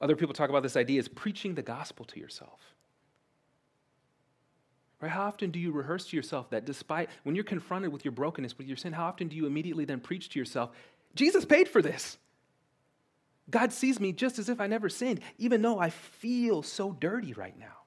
Other 0.00 0.14
people 0.14 0.34
talk 0.34 0.50
about 0.50 0.62
this 0.62 0.76
idea 0.76 1.00
as 1.00 1.08
preaching 1.08 1.56
the 1.56 1.62
gospel 1.62 2.04
to 2.06 2.20
yourself. 2.20 2.71
Right? 5.02 5.10
How 5.10 5.24
often 5.24 5.50
do 5.50 5.58
you 5.58 5.72
rehearse 5.72 6.06
to 6.06 6.16
yourself 6.16 6.48
that 6.50 6.64
despite 6.64 7.10
when 7.24 7.34
you're 7.34 7.44
confronted 7.44 7.92
with 7.92 8.04
your 8.04 8.12
brokenness, 8.12 8.56
with 8.56 8.68
your 8.68 8.76
sin, 8.76 8.92
how 8.92 9.06
often 9.06 9.26
do 9.26 9.34
you 9.34 9.46
immediately 9.46 9.84
then 9.84 9.98
preach 9.98 10.28
to 10.30 10.38
yourself, 10.38 10.70
Jesus 11.16 11.44
paid 11.44 11.68
for 11.68 11.82
this? 11.82 12.18
God 13.50 13.72
sees 13.72 13.98
me 13.98 14.12
just 14.12 14.38
as 14.38 14.48
if 14.48 14.60
I 14.60 14.68
never 14.68 14.88
sinned, 14.88 15.18
even 15.38 15.60
though 15.60 15.80
I 15.80 15.90
feel 15.90 16.62
so 16.62 16.92
dirty 16.92 17.32
right 17.32 17.58
now. 17.58 17.82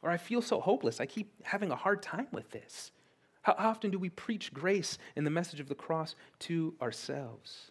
Or 0.00 0.08
I 0.10 0.16
feel 0.16 0.40
so 0.40 0.60
hopeless. 0.60 0.98
I 0.98 1.04
keep 1.04 1.30
having 1.44 1.70
a 1.70 1.76
hard 1.76 2.02
time 2.02 2.28
with 2.32 2.50
this. 2.52 2.90
How 3.42 3.54
often 3.58 3.90
do 3.90 3.98
we 3.98 4.08
preach 4.08 4.54
grace 4.54 4.96
and 5.14 5.26
the 5.26 5.30
message 5.30 5.60
of 5.60 5.68
the 5.68 5.74
cross 5.74 6.16
to 6.40 6.74
ourselves? 6.80 7.70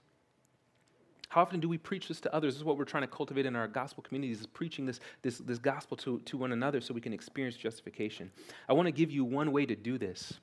How 1.36 1.42
often 1.42 1.60
do 1.60 1.68
we 1.68 1.78
preach 1.78 2.08
this 2.08 2.22
to 2.22 2.34
others? 2.34 2.54
This 2.54 2.60
is 2.60 2.64
what 2.64 2.78
we're 2.78 2.86
trying 2.86 3.04
to 3.04 3.08
cultivate 3.08 3.46
in 3.46 3.58
our 3.58 3.68
gospel 3.68 4.02
communities, 4.02 4.40
is 4.40 4.48
preaching 4.48 4.86
this, 4.86 5.02
this, 5.22 5.40
this 5.40 5.60
gospel 5.60 5.98
to, 5.98 6.20
to 6.20 6.38
one 6.38 6.54
another 6.54 6.80
so 6.80 6.94
we 6.94 7.02
can 7.02 7.12
experience 7.12 7.58
justification. 7.58 8.32
I 8.70 8.72
want 8.74 8.86
to 8.86 8.94
give 8.94 9.12
you 9.12 9.26
one 9.26 9.52
way 9.52 9.66
to 9.66 9.76
do 9.76 9.98
this. 9.98 10.36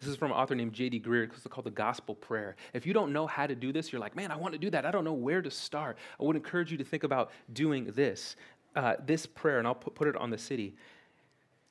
This 0.00 0.08
is 0.08 0.16
from 0.16 0.32
an 0.32 0.36
author 0.36 0.56
named 0.56 0.72
J.D. 0.72 0.98
Greear. 1.02 1.30
It's 1.32 1.46
called 1.46 1.66
the 1.66 1.70
Gospel 1.70 2.16
Prayer. 2.16 2.56
If 2.72 2.84
you 2.84 2.92
don't 2.92 3.12
know 3.12 3.28
how 3.28 3.46
to 3.46 3.54
do 3.54 3.72
this, 3.72 3.92
you're 3.92 4.00
like, 4.00 4.16
man, 4.16 4.32
I 4.32 4.36
want 4.36 4.54
to 4.54 4.58
do 4.58 4.70
that. 4.70 4.84
I 4.84 4.90
don't 4.90 5.04
know 5.04 5.12
where 5.12 5.40
to 5.40 5.52
start. 5.52 5.98
I 6.18 6.24
would 6.24 6.34
encourage 6.34 6.72
you 6.72 6.78
to 6.78 6.84
think 6.84 7.04
about 7.04 7.30
doing 7.52 7.92
this, 7.94 8.34
uh, 8.74 8.96
this 9.06 9.24
prayer, 9.24 9.60
and 9.60 9.68
I'll 9.68 9.76
put, 9.76 9.94
put 9.94 10.08
it 10.08 10.16
on 10.16 10.30
the 10.30 10.38
city. 10.38 10.74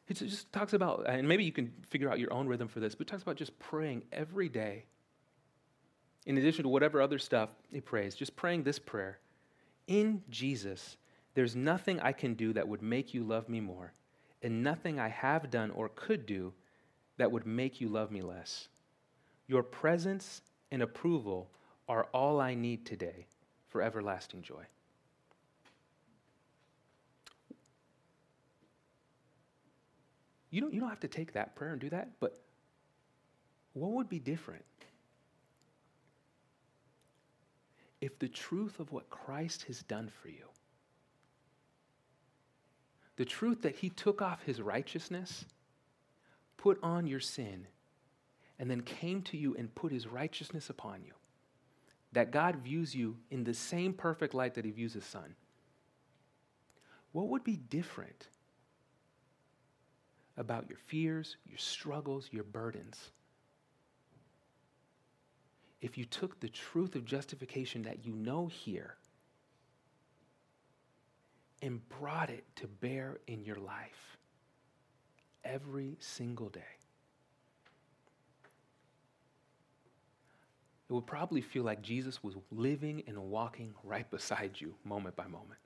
It 0.08 0.14
just 0.14 0.50
talks 0.54 0.72
about, 0.72 1.04
and 1.06 1.28
maybe 1.28 1.44
you 1.44 1.52
can 1.52 1.74
figure 1.90 2.10
out 2.10 2.18
your 2.18 2.32
own 2.32 2.48
rhythm 2.48 2.70
for 2.70 2.80
this, 2.80 2.96
but 2.96 3.08
it 3.08 3.10
talks 3.10 3.24
about 3.24 3.36
just 3.36 3.60
praying 3.60 4.04
every 4.14 4.48
day. 4.48 4.86
In 6.26 6.38
addition 6.38 6.64
to 6.64 6.70
whatever 6.70 7.02
other 7.02 7.20
stuff 7.20 7.50
he 7.72 7.82
prays, 7.82 8.16
just 8.16 8.36
praying 8.36 8.64
this 8.64 8.80
prayer 8.80 9.20
In 9.88 10.24
Jesus, 10.30 10.98
there's 11.34 11.56
nothing 11.56 12.00
I 12.00 12.12
can 12.12 12.36
do 12.36 12.54
that 12.54 12.68
would 12.68 12.82
make 12.82 13.14
you 13.14 13.24
love 13.24 13.50
me 13.50 13.60
more, 13.60 13.94
and 14.42 14.64
nothing 14.64 15.00
I 15.00 15.10
have 15.10 15.50
done 15.50 15.72
or 15.72 15.90
could 15.90 16.26
do 16.26 16.54
that 17.18 17.32
would 17.32 17.46
make 17.46 17.82
you 17.82 17.90
love 17.90 18.12
me 18.12 18.22
less. 18.22 18.70
Your 19.48 19.64
presence 19.64 20.42
and 20.72 20.82
approval 20.82 21.50
are 21.88 22.06
all 22.14 22.40
I 22.40 22.54
need 22.54 22.86
today 22.86 23.28
for 23.68 23.82
everlasting 23.82 24.42
joy. 24.42 24.64
You 30.50 30.62
don't, 30.62 30.74
you 30.74 30.80
don't 30.80 30.90
have 30.90 31.00
to 31.00 31.08
take 31.08 31.34
that 31.34 31.56
prayer 31.56 31.72
and 31.72 31.82
do 31.82 31.90
that, 31.90 32.10
but 32.20 32.40
what 33.74 33.92
would 33.92 34.08
be 34.08 34.20
different 34.20 34.64
if 38.04 38.20
the 38.20 38.28
truth 38.28 38.82
of 38.82 38.92
what 38.92 39.10
Christ 39.10 39.64
has 39.64 39.82
done 39.84 40.12
for 40.22 40.28
you, 40.28 40.46
the 43.16 43.24
truth 43.24 43.62
that 43.62 43.78
he 43.78 43.90
took 43.90 44.22
off 44.22 44.44
his 44.44 44.62
righteousness 44.62 45.46
put 46.58 46.78
on 46.84 47.08
your 47.08 47.22
sin, 47.22 47.66
and 48.60 48.70
then 48.70 48.82
came 48.82 49.22
to 49.22 49.38
you 49.38 49.56
and 49.56 49.74
put 49.74 49.94
his 49.94 50.06
righteousness 50.06 50.70
upon 50.70 51.02
you. 51.04 51.14
That 52.12 52.32
God 52.32 52.58
views 52.58 52.94
you 52.94 53.16
in 53.32 53.46
the 53.46 53.54
same 53.54 53.94
perfect 53.94 54.34
light 54.34 54.56
that 54.56 54.66
he 54.66 54.72
views 54.72 54.94
his 54.94 55.06
son. 55.06 55.36
What 57.14 57.30
would 57.30 57.46
be 57.46 57.56
different 57.56 58.28
about 60.36 60.68
your 60.68 60.78
fears, 60.88 61.38
your 61.48 61.58
struggles, 61.58 62.28
your 62.32 62.44
burdens? 62.44 63.12
If 65.84 65.98
you 65.98 66.06
took 66.06 66.40
the 66.40 66.48
truth 66.48 66.96
of 66.96 67.04
justification 67.04 67.84
that 67.84 68.06
you 68.06 68.14
know 68.14 68.48
here 68.48 68.96
and 71.62 71.82
brought 72.00 72.30
it 72.30 72.46
to 72.56 72.68
bear 72.68 73.18
in 73.28 73.44
your 73.44 73.58
life 73.58 74.18
every 75.44 75.98
single 76.00 76.48
day. 76.48 76.62
It 80.90 80.94
would 80.94 81.06
probably 81.06 81.42
feel 81.42 81.64
like 81.64 81.82
Jesus 81.82 82.24
was 82.24 82.36
living 82.50 83.04
and 83.06 83.18
walking 83.18 83.74
right 83.84 84.10
beside 84.10 84.62
you 84.62 84.76
moment 84.86 85.18
by 85.18 85.28
moment. 85.28 85.60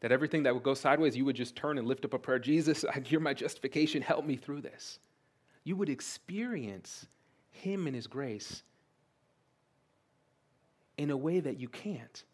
That 0.00 0.10
everything 0.10 0.44
that 0.44 0.54
would 0.54 0.62
go 0.62 0.72
sideways, 0.72 1.18
you 1.18 1.26
would 1.26 1.36
just 1.36 1.54
turn 1.54 1.76
and 1.76 1.86
lift 1.86 2.06
up 2.06 2.14
a 2.14 2.18
prayer 2.18 2.38
Jesus, 2.38 2.82
I 2.82 3.00
hear 3.00 3.20
my 3.20 3.34
justification, 3.34 4.00
help 4.00 4.24
me 4.24 4.36
through 4.36 4.62
this. 4.62 5.00
You 5.64 5.76
would 5.76 5.88
experience 5.88 7.06
Him 7.50 7.86
and 7.86 7.96
His 7.96 8.06
grace 8.06 8.62
in 10.96 11.10
a 11.10 11.16
way 11.16 11.40
that 11.40 11.58
you 11.58 11.68
can't 11.68 12.24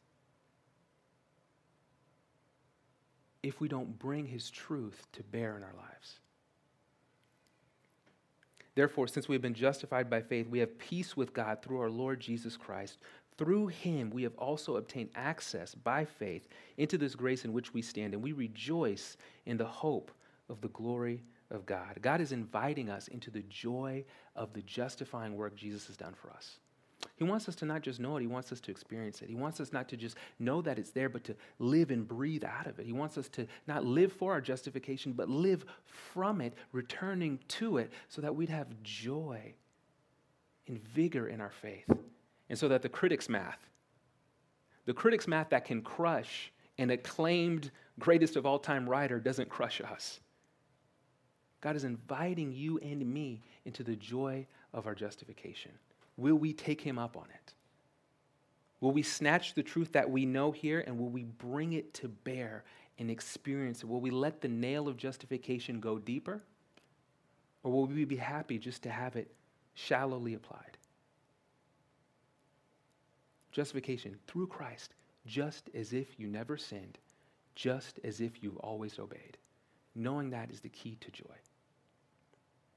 if 3.43 3.61
we 3.61 3.69
don't 3.69 3.99
bring 3.99 4.27
his 4.27 4.51
truth 4.51 5.07
to 5.13 5.23
bear 5.23 5.57
in 5.57 5.63
our 5.63 5.75
lives. 5.77 6.21
Therefore, 8.75 9.09
since 9.09 9.29
we 9.29 9.35
have 9.35 9.43
been 9.43 9.55
justified 9.55 10.09
by 10.09 10.21
faith, 10.21 10.47
we 10.49 10.59
have 10.61 10.79
peace 10.79 11.17
with 11.17 11.33
God 11.33 11.63
through 11.63 11.81
our 11.81 11.91
Lord 11.91 12.21
Jesus 12.21 12.57
Christ. 12.57 12.99
Through 13.37 13.69
him, 13.69 14.11
we 14.11 14.23
have 14.23 14.37
also 14.37 14.77
obtained 14.77 15.11
access 15.15 15.75
by 15.75 16.05
faith 16.05 16.49
into 16.77 16.99
this 16.99 17.15
grace 17.15 17.45
in 17.45 17.53
which 17.53 17.75
we 17.75 17.83
stand, 17.83 18.15
and 18.15 18.23
we 18.23 18.33
rejoice 18.33 19.17
in 19.47 19.57
the 19.57 19.65
hope 19.65 20.11
of 20.49 20.61
the 20.61 20.69
glory 20.69 21.23
of 21.51 21.67
God. 21.67 21.99
God 22.01 22.21
is 22.21 22.33
inviting 22.33 22.89
us 22.89 23.09
into 23.09 23.31
the 23.31 23.43
joy 23.49 24.05
of 24.37 24.53
the 24.53 24.63
justifying 24.63 25.37
work 25.37 25.57
Jesus 25.57 25.87
has 25.87 25.97
done 25.97 26.15
for 26.15 26.31
us. 26.31 26.59
He 27.17 27.25
wants 27.25 27.49
us 27.49 27.57
to 27.57 27.65
not 27.65 27.83
just 27.83 28.01
know 28.01 28.17
it, 28.17 28.21
He 28.21 28.27
wants 28.27 28.53
us 28.53 28.61
to 28.61 28.71
experience 28.71 29.23
it. 29.23 29.29
He 29.29 29.35
wants 29.35 29.61
us 29.61 29.73
not 29.73 29.89
to 29.89 29.97
just 29.97 30.17
know 30.39 30.61
that 30.63 30.79
it's 30.79 30.91
there, 30.91 31.09
but 31.09 31.25
to 31.25 31.37
live 31.59 31.91
and 31.91 32.07
breathe 32.07 32.45
out 32.45 32.67
of 32.67 32.79
it. 32.79 32.87
He 32.87 32.93
wants 32.93 33.17
us 33.19 33.29
to 33.31 33.47
not 33.67 33.85
live 33.85 34.13
for 34.13 34.33
our 34.33 34.41
justification, 34.41 35.13
but 35.13 35.29
live 35.29 35.65
from 35.85 36.41
it, 36.41 36.55
returning 36.73 37.39
to 37.49 37.79
it, 37.79 37.91
so 38.09 38.21
that 38.21 38.35
we'd 38.35 38.49
have 38.49 38.69
joy 38.83 39.55
and 40.67 40.79
vigor 40.89 41.29
in 41.29 41.41
our 41.41 41.51
faith. 41.51 41.91
And 42.49 42.59
so 42.59 42.69
that 42.69 42.83
the 42.83 42.89
critic's 42.89 43.29
math, 43.29 43.69
the 44.85 44.93
critic's 44.93 45.29
math 45.29 45.51
that 45.51 45.65
can 45.65 45.83
crush 45.83 46.53
an 46.79 46.91
acclaimed 46.91 47.71
greatest 47.99 48.35
of 48.35 48.45
all 48.45 48.59
time 48.59 48.89
writer, 48.89 49.21
doesn't 49.21 49.49
crush 49.49 49.81
us. 49.81 50.21
God 51.61 51.77
is 51.77 51.85
inviting 51.85 52.53
you 52.53 52.79
and 52.79 53.05
me 53.07 53.43
into 53.65 53.83
the 53.83 53.97
joy 53.97 54.47
of 54.73 54.87
our 54.87 54.95
justification. 54.95 55.73
Will 56.17 56.37
we 56.37 56.53
take 56.53 56.81
him 56.81 56.99
up 56.99 57.17
on 57.17 57.27
it? 57.35 57.55
Will 58.81 58.93
we 58.93 59.03
snatch 59.03 59.55
the 59.55 59.63
truth 59.63 59.93
that 59.93 60.11
we 60.11 60.25
know 60.25 60.53
here 60.53 60.83
and 60.87 60.99
will 60.99 61.11
we 61.11 61.25
bring 61.25 61.75
it 61.75 61.93
to 61.95 62.09
bear 62.09 62.65
and 62.99 63.11
experience 63.11 63.83
it? 63.83 63.89
Will 63.89 64.01
we 64.01 64.11
let 64.11 64.41
the 64.41 64.49
nail 64.49 64.89
of 64.89 64.97
justification 64.97 65.81
go 65.81 65.99
deeper? 65.99 66.43
Or 67.63 67.73
will 67.73 67.87
we 67.87 68.05
be 68.07 68.17
happy 68.17 68.59
just 68.59 68.83
to 68.85 68.91
have 68.91 69.17
it 69.17 69.31
shallowly 69.75 70.35
applied? 70.35 70.79
Justification 73.53 74.17
through 74.27 74.47
Christ, 74.47 74.95
just 75.27 75.69
as 75.75 75.93
if 75.93 76.19
you 76.19 76.27
never 76.27 76.57
sinned, 76.57 76.99
just 77.55 78.01
as 78.03 78.23
if 78.23 78.43
you've 78.43 78.57
always 78.59 78.99
obeyed. 78.99 79.37
Knowing 79.95 80.31
that 80.31 80.51
is 80.51 80.61
the 80.61 80.69
key 80.69 80.97
to 81.01 81.11
joy. 81.11 81.35